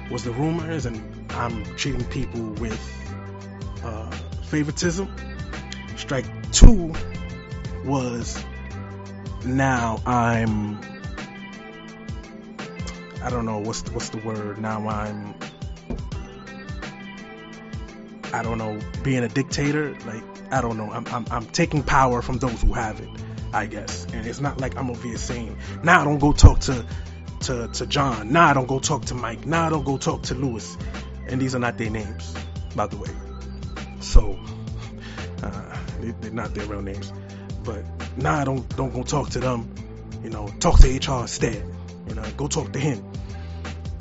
was 0.09 0.23
the 0.23 0.31
rumors, 0.31 0.85
and 0.85 1.31
I'm 1.31 1.63
treating 1.77 2.03
people 2.05 2.41
with 2.41 2.79
uh, 3.83 4.11
favoritism. 4.43 5.13
Strike 5.95 6.25
two 6.51 6.93
was 7.85 8.43
now 9.45 10.01
I'm 10.05 10.79
I 13.23 13.29
don't 13.29 13.45
know 13.45 13.59
what's 13.59 13.83
the, 13.83 13.91
what's 13.91 14.09
the 14.09 14.17
word? 14.17 14.59
Now 14.59 14.87
I'm 14.87 15.35
I 18.33 18.43
don't 18.43 18.57
know 18.57 18.79
being 19.03 19.23
a 19.23 19.27
dictator? 19.27 19.95
Like 20.05 20.23
I 20.51 20.61
don't 20.61 20.77
know. 20.77 20.91
I'm 20.91 21.05
I'm, 21.07 21.25
I'm 21.31 21.45
taking 21.47 21.83
power 21.83 22.21
from 22.21 22.37
those 22.37 22.61
who 22.61 22.73
have 22.73 22.99
it 22.99 23.09
I 23.53 23.65
guess. 23.65 24.05
And 24.13 24.25
it's 24.25 24.39
not 24.39 24.59
like 24.59 24.77
I'm 24.77 24.89
over 24.89 25.07
here 25.07 25.17
saying 25.17 25.57
now 25.83 25.99
nah, 25.99 26.05
don't 26.05 26.19
go 26.19 26.33
talk 26.33 26.59
to 26.61 26.85
to 27.41 27.67
to 27.67 27.85
John. 27.87 28.31
Now 28.31 28.47
nah, 28.47 28.53
don't 28.53 28.67
go 28.67 28.79
talk 28.79 29.05
to 29.05 29.15
Mike. 29.15 29.45
Now 29.45 29.63
nah, 29.63 29.69
don't 29.69 29.85
go 29.85 29.97
talk 29.97 30.23
to 30.23 30.35
Lewis. 30.35 30.77
And 31.27 31.41
these 31.41 31.55
are 31.55 31.59
not 31.59 31.77
their 31.77 31.89
names 31.89 32.33
by 32.75 32.87
the 32.87 32.97
way. 32.97 33.09
So 33.99 34.39
uh, 35.43 35.77
they, 35.99 36.27
are 36.27 36.31
not 36.31 36.53
their 36.53 36.65
real 36.65 36.81
names 36.81 37.11
but 37.63 37.83
nah, 38.17 38.43
don't 38.43 38.67
don't 38.75 38.93
go 38.93 39.03
talk 39.03 39.29
to 39.31 39.39
them. 39.39 39.73
You 40.23 40.29
know, 40.29 40.47
talk 40.59 40.79
to 40.79 40.87
HR 40.87 41.21
instead. 41.21 41.63
You 42.07 42.15
know, 42.15 42.23
go 42.37 42.47
talk 42.47 42.73
to 42.73 42.79
him. 42.79 43.03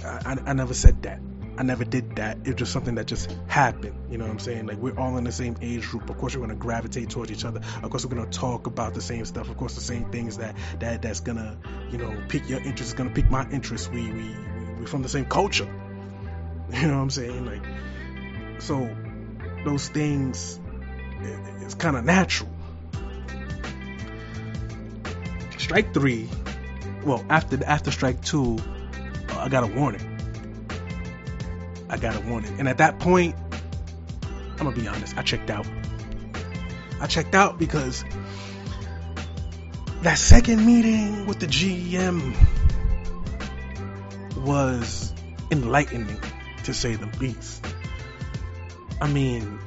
I, 0.04 0.08
I, 0.24 0.36
I 0.46 0.52
never 0.52 0.74
said 0.74 1.02
that. 1.02 1.20
I 1.56 1.62
never 1.62 1.84
did 1.84 2.16
that. 2.16 2.38
It's 2.44 2.58
just 2.58 2.72
something 2.72 2.94
that 2.94 3.06
just 3.06 3.36
happened. 3.46 3.94
You 4.10 4.18
know 4.18 4.24
what 4.24 4.30
I'm 4.30 4.38
saying? 4.38 4.66
Like 4.66 4.78
we're 4.78 4.98
all 4.98 5.18
in 5.18 5.24
the 5.24 5.32
same 5.32 5.56
age 5.60 5.86
group. 5.88 6.08
Of 6.08 6.16
course, 6.18 6.34
we're 6.34 6.40
gonna 6.40 6.54
gravitate 6.54 7.10
towards 7.10 7.30
each 7.30 7.44
other. 7.44 7.60
Of 7.82 7.90
course, 7.90 8.04
we're 8.04 8.14
gonna 8.14 8.30
talk 8.30 8.66
about 8.66 8.94
the 8.94 9.02
same 9.02 9.24
stuff. 9.24 9.50
Of 9.50 9.56
course, 9.56 9.74
the 9.74 9.80
same 9.80 10.10
things 10.10 10.38
that 10.38 10.56
that 10.78 11.02
that's 11.02 11.20
gonna 11.20 11.58
you 11.90 11.98
know 11.98 12.14
pique 12.28 12.48
your 12.48 12.60
interest 12.60 12.88
is 12.88 12.94
gonna 12.94 13.10
pique 13.10 13.30
my 13.30 13.48
interest. 13.50 13.90
We 13.92 14.10
we 14.10 14.34
we're 14.78 14.86
from 14.86 15.02
the 15.02 15.08
same 15.08 15.26
culture. 15.26 15.68
You 16.72 16.86
know 16.86 16.98
what 16.98 17.02
I'm 17.02 17.10
saying? 17.10 17.46
Like 17.46 17.64
so, 18.60 18.88
those 19.64 19.88
things 19.88 20.60
it's 21.62 21.74
kind 21.74 21.96
of 21.96 22.04
natural 22.04 22.48
strike 25.70 25.94
three, 25.94 26.28
well, 27.04 27.24
after 27.30 27.64
after 27.64 27.92
strike 27.92 28.20
two, 28.22 28.59
I 29.28 29.48
got 29.48 29.62
a 29.62 29.68
warning. 29.68 30.04
I 31.88 31.96
got 31.96 32.16
a 32.16 32.20
warning, 32.26 32.59
and 32.59 32.68
at 32.68 32.78
that 32.78 32.98
point, 32.98 33.37
I'm 34.24 34.56
gonna 34.56 34.72
be 34.72 34.88
honest, 34.88 35.16
I 35.16 35.22
checked 35.22 35.48
out. 35.48 35.64
I 37.00 37.06
checked 37.06 37.37
out 37.37 37.56
because 37.56 38.04
that 40.02 40.18
second 40.18 40.66
meeting 40.66 41.26
with 41.26 41.38
the 41.38 41.46
GM 41.46 42.35
was 44.38 45.12
enlightening, 45.52 46.20
to 46.64 46.74
say 46.74 46.96
the 46.96 47.06
least. 47.20 47.64
I 49.00 49.06
mean, 49.06 49.61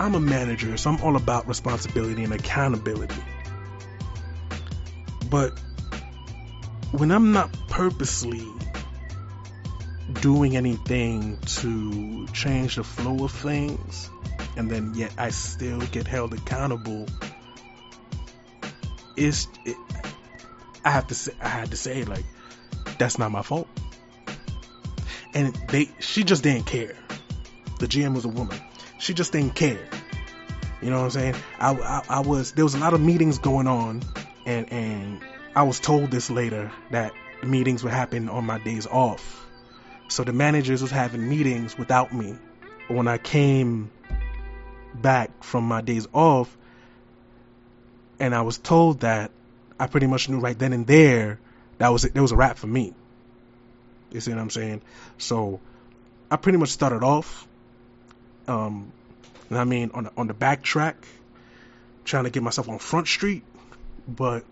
I'm 0.00 0.16
a 0.16 0.20
manager, 0.20 0.76
so 0.76 0.90
I'm 0.90 1.00
all 1.00 1.14
about 1.14 1.46
responsibility 1.46 2.24
and 2.24 2.32
accountability. 2.32 3.22
But 5.30 5.56
when 6.90 7.12
I'm 7.12 7.32
not 7.32 7.50
purposely 7.68 8.46
doing 10.20 10.56
anything 10.56 11.38
to 11.38 12.26
change 12.28 12.76
the 12.76 12.84
flow 12.84 13.24
of 13.24 13.30
things, 13.30 14.10
and 14.56 14.68
then 14.68 14.94
yet 14.94 15.14
I 15.16 15.30
still 15.30 15.80
get 15.80 16.08
held 16.08 16.34
accountable, 16.34 17.06
it's 19.16 19.46
it, 19.64 19.76
I 20.84 20.90
have 20.90 21.06
to 21.08 21.14
say 21.14 21.32
I 21.40 21.48
had 21.48 21.70
to 21.70 21.76
say 21.76 22.04
like 22.04 22.24
that's 22.98 23.18
not 23.18 23.30
my 23.30 23.42
fault. 23.42 23.68
And 25.32 25.54
they 25.68 25.88
she 26.00 26.24
just 26.24 26.42
didn't 26.42 26.66
care. 26.66 26.96
The 27.78 27.86
GM 27.86 28.14
was 28.14 28.24
a 28.24 28.28
woman. 28.28 28.58
She 28.98 29.14
just 29.14 29.32
didn't 29.32 29.54
care. 29.54 29.88
You 30.82 30.90
know 30.90 30.98
what 30.98 31.04
I'm 31.04 31.10
saying? 31.10 31.34
I, 31.58 31.72
I, 31.72 32.02
I 32.08 32.20
was 32.20 32.52
there 32.52 32.64
was 32.64 32.74
a 32.74 32.78
lot 32.78 32.94
of 32.94 33.00
meetings 33.00 33.38
going 33.38 33.68
on, 33.68 34.02
and 34.50 34.72
and 34.72 35.20
I 35.54 35.62
was 35.62 35.80
told 35.80 36.10
this 36.10 36.30
later 36.30 36.70
that 36.90 37.12
meetings 37.42 37.82
would 37.84 37.92
happen 37.92 38.28
on 38.28 38.44
my 38.44 38.58
days 38.58 38.86
off. 38.86 39.46
So 40.08 40.24
the 40.24 40.32
managers 40.32 40.82
was 40.82 40.90
having 40.90 41.28
meetings 41.28 41.78
without 41.78 42.12
me. 42.12 42.36
When 42.88 43.06
I 43.06 43.18
came 43.18 43.90
back 44.94 45.44
from 45.44 45.64
my 45.64 45.80
days 45.80 46.08
off, 46.12 46.56
and 48.18 48.34
I 48.34 48.42
was 48.42 48.58
told 48.58 49.00
that 49.00 49.30
I 49.78 49.86
pretty 49.86 50.06
much 50.06 50.28
knew 50.28 50.40
right 50.40 50.58
then 50.58 50.72
and 50.72 50.86
there 50.86 51.38
that 51.78 51.88
was 51.88 52.04
it. 52.04 52.12
There 52.12 52.22
was 52.22 52.32
a 52.32 52.36
wrap 52.36 52.58
for 52.58 52.66
me. 52.66 52.92
You 54.10 54.20
see 54.20 54.32
what 54.32 54.40
I'm 54.40 54.50
saying? 54.50 54.82
So 55.18 55.60
I 56.30 56.36
pretty 56.36 56.58
much 56.58 56.70
started 56.70 57.02
off 57.02 57.46
um, 58.50 58.92
and 59.48 59.58
I 59.58 59.64
mean, 59.64 59.90
on 59.94 60.04
the, 60.04 60.12
on 60.16 60.26
the 60.26 60.34
back 60.34 60.62
track, 60.62 60.96
trying 62.04 62.24
to 62.24 62.30
get 62.30 62.42
myself 62.42 62.68
on 62.68 62.78
Front 62.78 63.06
Street. 63.08 63.42
But 64.14 64.44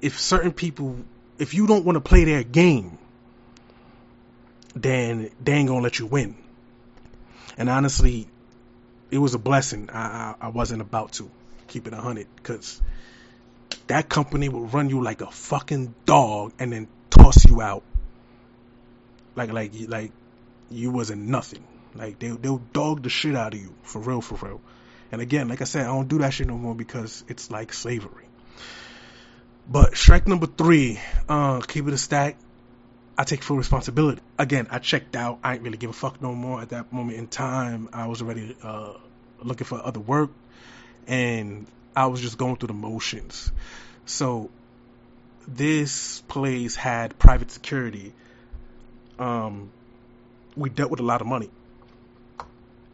if 0.00 0.18
certain 0.18 0.52
people, 0.52 0.96
if 1.38 1.54
you 1.54 1.66
don't 1.66 1.84
want 1.84 1.96
to 1.96 2.00
play 2.00 2.24
their 2.24 2.42
game, 2.42 2.98
then 4.74 5.30
they 5.42 5.52
ain't 5.52 5.68
gonna 5.68 5.82
let 5.82 5.98
you 5.98 6.06
win. 6.06 6.36
And 7.56 7.68
honestly, 7.68 8.26
it 9.10 9.18
was 9.18 9.34
a 9.34 9.38
blessing. 9.38 9.90
I 9.92 10.00
I, 10.00 10.34
I 10.46 10.48
wasn't 10.48 10.80
about 10.80 11.12
to 11.14 11.30
keep 11.68 11.86
it 11.86 11.92
a 11.92 12.00
hundred 12.00 12.26
because 12.36 12.80
that 13.86 14.08
company 14.08 14.48
will 14.48 14.66
run 14.66 14.88
you 14.90 15.02
like 15.02 15.20
a 15.20 15.30
fucking 15.30 15.94
dog 16.06 16.52
and 16.58 16.72
then 16.72 16.88
toss 17.10 17.44
you 17.44 17.60
out 17.60 17.82
like 19.36 19.52
like 19.52 19.72
like 19.88 20.12
you 20.70 20.90
wasn't 20.90 21.22
nothing. 21.22 21.64
Like 21.94 22.18
they 22.18 22.28
they'll 22.28 22.62
dog 22.72 23.02
the 23.02 23.08
shit 23.08 23.34
out 23.34 23.54
of 23.54 23.60
you 23.60 23.74
for 23.82 24.00
real, 24.00 24.20
for 24.20 24.36
real. 24.46 24.60
And 25.12 25.20
again, 25.20 25.48
like 25.48 25.60
I 25.60 25.64
said, 25.64 25.82
I 25.82 25.88
don't 25.88 26.08
do 26.08 26.18
that 26.18 26.30
shit 26.30 26.46
no 26.46 26.56
more 26.56 26.74
because 26.74 27.24
it's 27.28 27.50
like 27.50 27.72
slavery. 27.72 28.23
But 29.68 29.96
strike 29.96 30.28
number 30.28 30.46
three, 30.46 31.00
uh, 31.28 31.60
keep 31.60 31.86
it 31.88 31.94
a 31.94 31.98
stack. 31.98 32.36
I 33.16 33.24
take 33.24 33.42
full 33.42 33.56
responsibility. 33.56 34.20
Again, 34.38 34.66
I 34.70 34.78
checked 34.78 35.16
out. 35.16 35.38
I 35.42 35.54
ain't 35.54 35.62
really 35.62 35.78
give 35.78 35.90
a 35.90 35.94
fuck 35.94 36.20
no 36.20 36.34
more 36.34 36.60
at 36.60 36.70
that 36.70 36.92
moment 36.92 37.18
in 37.18 37.28
time. 37.28 37.88
I 37.92 38.08
was 38.08 38.20
already 38.20 38.56
uh, 38.62 38.94
looking 39.40 39.66
for 39.66 39.80
other 39.84 40.00
work, 40.00 40.30
and 41.06 41.66
I 41.94 42.06
was 42.06 42.20
just 42.20 42.36
going 42.36 42.56
through 42.56 42.68
the 42.68 42.74
motions. 42.74 43.52
So 44.04 44.50
this 45.46 46.20
place 46.22 46.74
had 46.74 47.18
private 47.18 47.50
security. 47.50 48.12
Um, 49.18 49.70
we 50.56 50.70
dealt 50.70 50.90
with 50.90 51.00
a 51.00 51.04
lot 51.04 51.20
of 51.20 51.26
money 51.26 51.50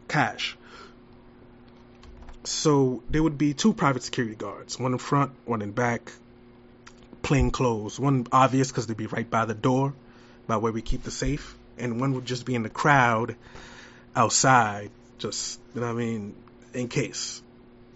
cash. 0.07 0.57
So 2.43 3.01
there 3.09 3.23
would 3.23 3.37
be 3.37 3.53
two 3.53 3.73
private 3.73 4.03
security 4.03 4.35
guards, 4.35 4.79
one 4.79 4.93
in 4.93 4.97
front, 4.97 5.31
one 5.45 5.61
in 5.61 5.71
back, 5.71 6.11
plain 7.21 7.51
clothes. 7.51 7.99
One 7.99 8.27
obvious 8.31 8.69
because 8.69 8.87
they'd 8.87 8.97
be 8.97 9.07
right 9.07 9.29
by 9.29 9.45
the 9.45 9.53
door, 9.53 9.93
by 10.47 10.57
where 10.57 10.71
we 10.71 10.81
keep 10.81 11.03
the 11.03 11.11
safe, 11.11 11.55
and 11.77 11.99
one 11.99 12.13
would 12.13 12.25
just 12.25 12.45
be 12.45 12.55
in 12.55 12.63
the 12.63 12.69
crowd 12.69 13.35
outside, 14.15 14.91
just 15.17 15.59
you 15.73 15.81
know 15.81 15.87
what 15.87 15.93
I 15.93 15.97
mean, 15.97 16.35
in 16.73 16.87
case. 16.87 17.41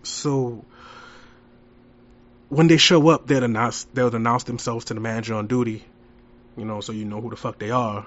So 0.03 0.63
when 2.49 2.67
they 2.67 2.77
show 2.77 3.07
up, 3.09 3.27
they'll 3.27 3.43
announce 3.43 3.85
they'll 3.93 4.15
announce 4.15 4.43
themselves 4.43 4.85
to 4.85 4.93
the 4.93 4.99
manager 4.99 5.35
on 5.35 5.47
duty, 5.47 5.83
you 6.57 6.65
know, 6.65 6.81
so 6.81 6.91
you 6.91 7.05
know 7.05 7.21
who 7.21 7.29
the 7.29 7.35
fuck 7.35 7.59
they 7.59 7.71
are 7.71 8.05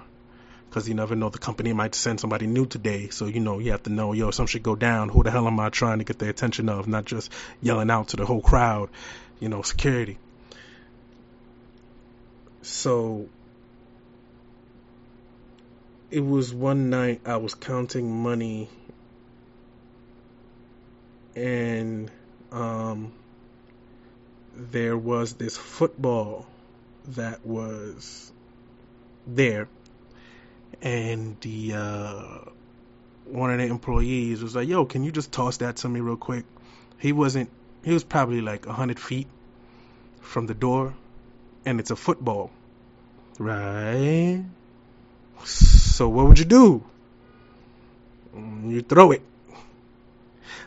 because 0.69 0.89
you 0.89 0.95
never 0.95 1.17
know 1.17 1.31
the 1.31 1.39
company 1.39 1.73
might 1.73 1.95
send 1.95 2.21
somebody 2.21 2.47
new 2.47 2.67
today. 2.67 3.09
So 3.09 3.27
you 3.27 3.41
know 3.41 3.59
you 3.59 3.73
have 3.73 3.83
to 3.85 3.91
know, 3.91 4.13
yo, 4.13 4.31
some 4.31 4.47
should 4.47 4.63
go 4.63 4.77
down. 4.77 5.09
Who 5.09 5.23
the 5.23 5.31
hell 5.31 5.47
am 5.47 5.59
I 5.59 5.71
trying 5.71 5.99
to 5.99 6.05
get 6.05 6.19
the 6.19 6.29
attention 6.29 6.69
of? 6.69 6.87
Not 6.87 7.05
just 7.05 7.33
yelling 7.61 7.91
out 7.91 8.09
to 8.09 8.17
the 8.17 8.27
whole 8.27 8.43
crowd, 8.43 8.91
you 9.41 9.49
know, 9.49 9.63
security. 9.63 10.19
So 12.71 13.29
it 16.11 16.21
was 16.21 16.55
one 16.55 16.91
night 16.91 17.23
I 17.25 17.39
was 17.39 17.55
counting 17.55 18.23
money 18.23 18.69
and 21.35 22.11
um, 22.53 23.13
there 24.55 24.97
was 24.97 25.33
this 25.35 25.57
football 25.57 26.47
that 27.09 27.45
was 27.45 28.33
there 29.27 29.67
and 30.83 31.41
the 31.41 31.73
uh, 31.75 32.39
one 33.25 33.51
of 33.51 33.59
the 33.59 33.67
employees 33.67 34.43
was 34.43 34.55
like, 34.55 34.69
"Yo, 34.69 34.85
can 34.85 35.05
you 35.05 35.11
just 35.11 35.33
toss 35.33 35.57
that 35.57 35.77
to 35.77 35.89
me 35.89 36.01
real 36.01 36.17
quick?" 36.17 36.45
He 36.99 37.13
wasn't. 37.13 37.51
He 37.83 37.93
was 37.93 38.05
probably 38.05 38.41
like 38.41 38.67
a 38.67 38.73
hundred 38.73 39.01
feet 39.01 39.27
from 40.21 40.47
the 40.47 40.55
door, 40.55 40.95
and 41.65 41.81
it's 41.81 41.91
a 41.91 41.97
football, 41.97 42.51
right? 43.39 44.45
So 45.45 46.09
what 46.09 46.27
would 46.27 46.39
you 46.39 46.45
do? 46.45 46.85
You 48.35 48.83
throw 48.83 49.13
it. 49.13 49.23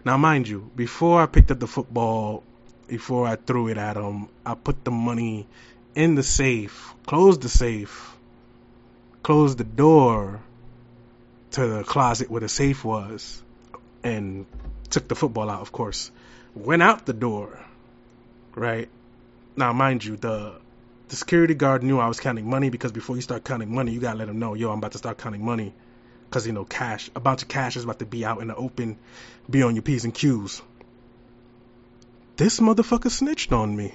Now, 0.03 0.17
mind 0.17 0.47
you, 0.47 0.69
before 0.75 1.21
I 1.21 1.25
picked 1.27 1.51
up 1.51 1.59
the 1.59 1.67
football, 1.67 2.43
before 2.87 3.27
I 3.27 3.35
threw 3.35 3.67
it 3.67 3.77
at 3.77 3.97
him, 3.97 4.27
I 4.45 4.55
put 4.55 4.83
the 4.83 4.91
money 4.91 5.47
in 5.93 6.15
the 6.15 6.23
safe, 6.23 6.93
closed 7.05 7.41
the 7.41 7.49
safe, 7.49 8.15
closed 9.21 9.57
the 9.57 9.63
door 9.63 10.39
to 11.51 11.67
the 11.67 11.83
closet 11.83 12.31
where 12.31 12.41
the 12.41 12.49
safe 12.49 12.83
was 12.83 13.41
and 14.03 14.45
took 14.89 15.07
the 15.07 15.15
football 15.15 15.49
out, 15.49 15.61
of 15.61 15.71
course. 15.71 16.09
Went 16.55 16.81
out 16.81 17.05
the 17.05 17.13
door, 17.13 17.59
right? 18.55 18.89
Now, 19.55 19.73
mind 19.73 20.03
you, 20.03 20.17
the 20.17 20.60
the 21.11 21.17
security 21.17 21.53
guard 21.53 21.83
knew 21.83 21.99
I 21.99 22.07
was 22.07 22.21
counting 22.21 22.49
money 22.49 22.69
because 22.69 22.93
before 22.93 23.17
you 23.17 23.21
start 23.21 23.43
counting 23.43 23.75
money, 23.75 23.91
you 23.91 23.99
gotta 23.99 24.17
let 24.17 24.29
him 24.29 24.39
know, 24.39 24.53
yo, 24.53 24.71
I'm 24.71 24.77
about 24.77 24.93
to 24.93 24.97
start 24.97 25.17
counting 25.17 25.43
money. 25.43 25.73
Because, 26.23 26.47
you 26.47 26.53
know, 26.53 26.63
cash, 26.63 27.11
a 27.13 27.19
bunch 27.19 27.41
of 27.41 27.49
cash 27.49 27.75
is 27.75 27.83
about 27.83 27.99
to 27.99 28.05
be 28.05 28.23
out 28.23 28.41
in 28.41 28.47
the 28.47 28.55
open, 28.55 28.97
be 29.49 29.61
on 29.61 29.75
your 29.75 29.81
P's 29.81 30.05
and 30.05 30.13
Q's. 30.13 30.61
This 32.37 32.61
motherfucker 32.61 33.11
snitched 33.11 33.51
on 33.51 33.75
me. 33.75 33.93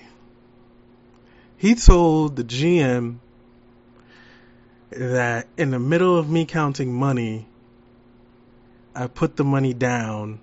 He 1.56 1.74
told 1.74 2.36
the 2.36 2.44
GM 2.44 3.16
that 4.90 5.48
in 5.56 5.70
the 5.70 5.78
middle 5.78 6.18
of 6.18 6.28
me 6.28 6.44
counting 6.44 6.92
money, 6.92 7.46
I 8.94 9.06
put 9.06 9.36
the 9.36 9.44
money 9.44 9.72
down, 9.72 10.38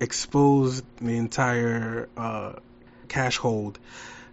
exposed 0.00 0.84
the 1.00 1.18
entire 1.18 2.08
uh, 2.16 2.54
cash 3.06 3.36
hold 3.36 3.78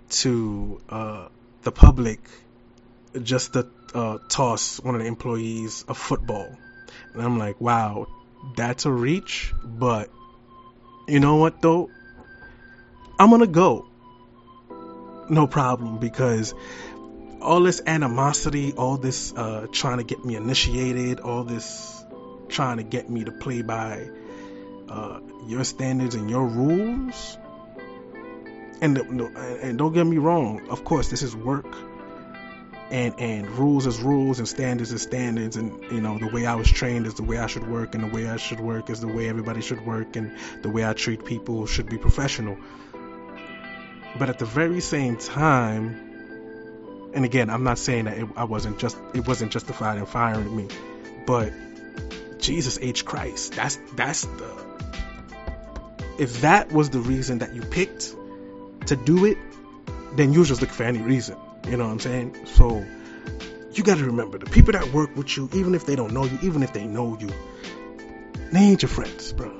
to 0.10 0.82
uh, 0.89 1.27
the 1.63 1.71
public 1.71 2.19
just 3.21 3.54
to 3.54 3.67
uh, 3.93 4.17
toss 4.30 4.80
one 4.80 4.95
of 4.95 5.02
the 5.02 5.08
employees 5.08 5.86
a 5.88 5.93
football. 5.93 6.58
And 7.13 7.21
I'm 7.21 7.38
like, 7.38 7.62
wow, 7.62 8.08
that's 8.56 8.86
a 8.86 8.91
reach, 8.91 9.54
but 9.63 10.10
you 11.08 11.19
know 11.19 11.38
what 11.38 11.62
though? 11.62 11.89
I'm 13.19 13.30
gonna 13.30 13.47
go. 13.47 13.88
No 15.30 15.47
problem 15.47 15.99
because 15.99 16.54
all 17.41 17.62
this 17.62 17.82
animosity, 17.86 18.73
all 18.73 18.97
this 18.97 19.34
uh, 19.34 19.67
trying 19.71 19.97
to 19.97 20.04
get 20.04 20.23
me 20.26 20.36
initiated, 20.36 21.19
all 21.19 21.43
this 21.43 22.04
trying 22.49 22.78
to 22.78 22.84
get 22.84 23.10
me 23.10 23.23
to 23.23 23.32
play 23.32 23.62
by 23.62 24.08
uh, 24.89 25.19
your 25.47 25.63
standards 25.63 26.15
and 26.15 26.30
your 26.30 26.45
rules, 26.45 27.38
And 28.84 28.98
and 28.98 29.78
don't 29.78 29.93
get 29.93 30.06
me 30.06 30.17
wrong, 30.17 30.67
of 30.69 30.84
course, 30.84 31.08
this 31.08 31.22
is 31.22 31.34
work. 31.34 31.74
And 32.91 33.17
and 33.17 33.50
rules 33.52 33.88
is 33.88 34.02
rules 34.02 34.39
and 34.39 34.48
standards 34.48 34.91
is 34.91 35.02
standards 35.04 35.56
and 35.56 35.82
you 35.89 36.02
know 36.02 36.17
the 36.17 36.28
way 36.28 36.46
I 36.46 36.56
was 36.56 36.69
trained 36.69 37.08
is 37.08 37.13
the 37.13 37.24
way 37.24 37.38
I 37.38 37.48
should 37.48 37.65
work 37.65 37.96
and 37.96 38.04
the 38.04 38.13
way 38.13 38.28
I 38.28 38.36
should 38.36 38.60
work 38.60 38.89
is 38.89 39.00
the 39.00 39.08
way 39.08 39.30
everybody 39.30 39.62
should 39.62 39.86
work 39.86 40.17
and 40.17 40.38
the 40.63 40.69
way 40.69 40.86
I 40.86 40.91
treat 40.91 41.24
people 41.24 41.65
should 41.65 41.89
be 41.89 41.98
professional. 41.98 42.58
But 44.19 44.28
at 44.28 44.38
the 44.38 44.46
very 44.46 44.82
same 44.82 45.15
time, 45.15 47.12
and 47.13 47.24
again, 47.24 47.50
I'm 47.50 47.63
not 47.63 47.80
saying 47.80 48.04
that 48.04 48.17
it, 48.17 48.28
I 48.36 48.43
wasn't 48.43 48.80
just 48.80 48.98
it 49.13 49.26
wasn't 49.26 49.54
justified 49.54 49.98
in 49.98 50.06
firing 50.06 50.54
me, 50.54 50.67
but 51.26 51.54
Jesus 52.38 52.78
H 52.82 53.06
Christ, 53.06 53.54
that's 53.54 53.80
that's 53.96 54.26
the 54.26 54.52
if 56.19 56.41
that 56.41 56.74
was 56.74 56.89
the 56.89 57.00
reason 57.00 57.38
that 57.38 57.56
you 57.56 57.62
picked 57.62 58.13
to 58.88 58.96
do 58.96 59.26
it, 59.26 59.38
then 60.15 60.34
you 60.34 60.46
just 60.46 60.62
look 60.62 60.69
for 60.69 60.84
any 60.84 61.00
reason. 61.00 61.38
You 61.67 61.78
know 61.78 61.86
what 61.86 61.91
I'm 61.91 62.00
saying? 62.00 62.46
So 62.46 62.86
you 63.74 63.84
got 63.84 63.98
to 63.98 64.06
remember 64.06 64.38
the 64.38 64.46
people 64.46 64.74
that 64.74 64.93
work 64.93 65.15
with 65.15 65.36
you, 65.36 65.50
even 65.54 65.76
if 65.76 65.86
they 65.86 65.96
don't 65.96 66.13
know 66.13 66.26
you, 66.26 66.38
even 66.43 66.63
if 66.63 66.74
they 66.74 66.86
know 66.86 67.17
you, 67.19 67.30
they 68.52 68.60
ain't 68.60 68.82
your 68.82 68.89
friends, 68.89 69.34
bro. 69.34 69.52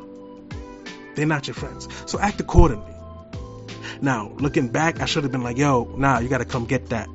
They're 1.16 1.26
not 1.26 1.48
your 1.48 1.56
friends. 1.56 1.88
So 2.06 2.20
act 2.20 2.40
accordingly. 2.40 2.94
Now, 4.02 4.34
looking 4.38 4.68
back, 4.68 5.00
I 5.00 5.06
should 5.06 5.24
have 5.24 5.32
been 5.32 5.44
like, 5.44 5.58
yo, 5.58 5.86
nah, 5.98 6.20
you 6.20 6.28
gotta 6.28 6.46
come 6.46 6.66
get 6.66 6.90
that. 6.90 7.08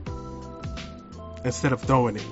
Instead 1.45 1.73
of 1.73 1.83
throwing 1.83 2.17
it. 2.17 2.27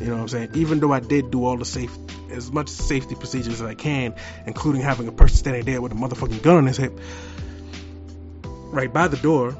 You 0.00 0.06
know 0.06 0.14
what 0.16 0.20
I'm 0.22 0.28
saying? 0.28 0.50
Even 0.54 0.80
though 0.80 0.92
I 0.92 1.00
did 1.00 1.30
do 1.30 1.44
all 1.44 1.56
the 1.56 1.64
safe, 1.64 1.96
as 2.30 2.52
much 2.52 2.68
safety 2.68 3.14
procedures 3.14 3.60
as 3.60 3.62
I 3.62 3.74
can, 3.74 4.14
including 4.46 4.82
having 4.82 5.08
a 5.08 5.12
person 5.12 5.38
standing 5.38 5.64
there 5.64 5.80
with 5.80 5.92
a 5.92 5.94
motherfucking 5.94 6.42
gun 6.42 6.56
on 6.56 6.66
his 6.66 6.76
hip, 6.76 6.98
right 8.70 8.92
by 8.92 9.08
the 9.08 9.16
door, 9.16 9.56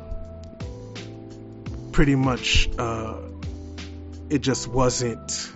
pretty 1.92 2.14
much, 2.14 2.69
uh, 2.79 3.19
it 4.29 4.40
just 4.40 4.69
wasn't 4.69 5.51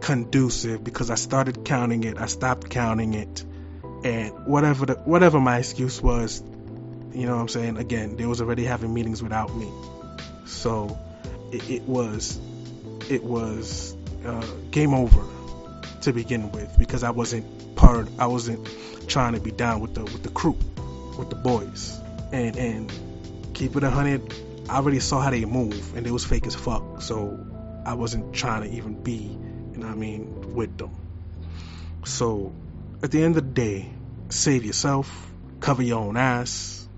conducive 0.00 0.84
because 0.84 1.10
I 1.10 1.14
started 1.14 1.64
counting 1.64 2.04
it, 2.04 2.18
I 2.18 2.26
stopped 2.26 2.70
counting 2.70 3.14
it, 3.14 3.44
and 4.04 4.46
whatever 4.46 4.86
the, 4.86 4.94
whatever 4.94 5.40
my 5.40 5.58
excuse 5.58 6.00
was, 6.00 6.42
you 7.12 7.26
know 7.26 7.34
what 7.34 7.40
I'm 7.40 7.48
saying? 7.48 7.78
Again, 7.78 8.16
they 8.16 8.26
was 8.26 8.40
already 8.40 8.64
having 8.64 8.92
meetings 8.92 9.22
without 9.22 9.54
me. 9.56 9.70
So 10.44 10.98
it, 11.50 11.68
it 11.70 11.82
was 11.82 12.38
it 13.08 13.24
was 13.24 13.96
uh, 14.24 14.46
game 14.70 14.94
over 14.94 15.24
to 16.02 16.12
begin 16.12 16.52
with 16.52 16.78
because 16.78 17.02
I 17.02 17.10
wasn't 17.10 17.74
part 17.76 18.08
I 18.18 18.26
wasn't 18.26 18.68
trying 19.08 19.34
to 19.34 19.40
be 19.40 19.50
down 19.50 19.80
with 19.80 19.94
the 19.94 20.04
with 20.04 20.22
the 20.22 20.28
crew, 20.28 20.58
with 21.18 21.30
the 21.30 21.36
boys. 21.36 21.98
And 22.32 22.56
and 22.56 22.92
keep 23.54 23.76
it 23.76 23.84
a 23.84 23.90
hundred, 23.90 24.34
I 24.68 24.76
already 24.76 25.00
saw 25.00 25.20
how 25.20 25.30
they 25.30 25.44
move 25.44 25.96
and 25.96 26.06
it 26.06 26.10
was 26.10 26.24
fake 26.24 26.46
as 26.46 26.54
fuck. 26.54 27.00
So 27.02 27.38
I 27.84 27.94
wasn't 27.94 28.34
trying 28.34 28.62
to 28.62 28.76
even 28.76 29.02
be, 29.02 29.38
you 29.72 29.78
know 29.78 29.86
what 29.86 29.92
I 29.92 29.94
mean, 29.94 30.54
with 30.54 30.76
them. 30.76 30.90
So 32.04 32.52
at 33.02 33.10
the 33.10 33.22
end 33.22 33.36
of 33.36 33.44
the 33.44 33.50
day, 33.50 33.90
save 34.28 34.64
yourself, 34.64 35.30
cover 35.60 35.82
your 35.82 36.00
own 36.00 36.16
ass, 36.16 36.88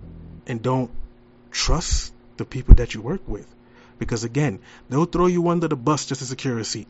and 0.46 0.62
don't 0.62 0.90
trust 1.50 2.12
the 2.38 2.44
people 2.44 2.74
that 2.76 2.94
you 2.94 3.02
work 3.02 3.22
with. 3.26 3.46
Because 3.98 4.24
again, 4.24 4.60
they'll 4.88 5.04
throw 5.04 5.26
you 5.26 5.48
under 5.48 5.68
the 5.68 5.76
bus 5.76 6.06
just 6.06 6.20
to 6.20 6.26
secure 6.26 6.58
a 6.58 6.64
seat. 6.64 6.88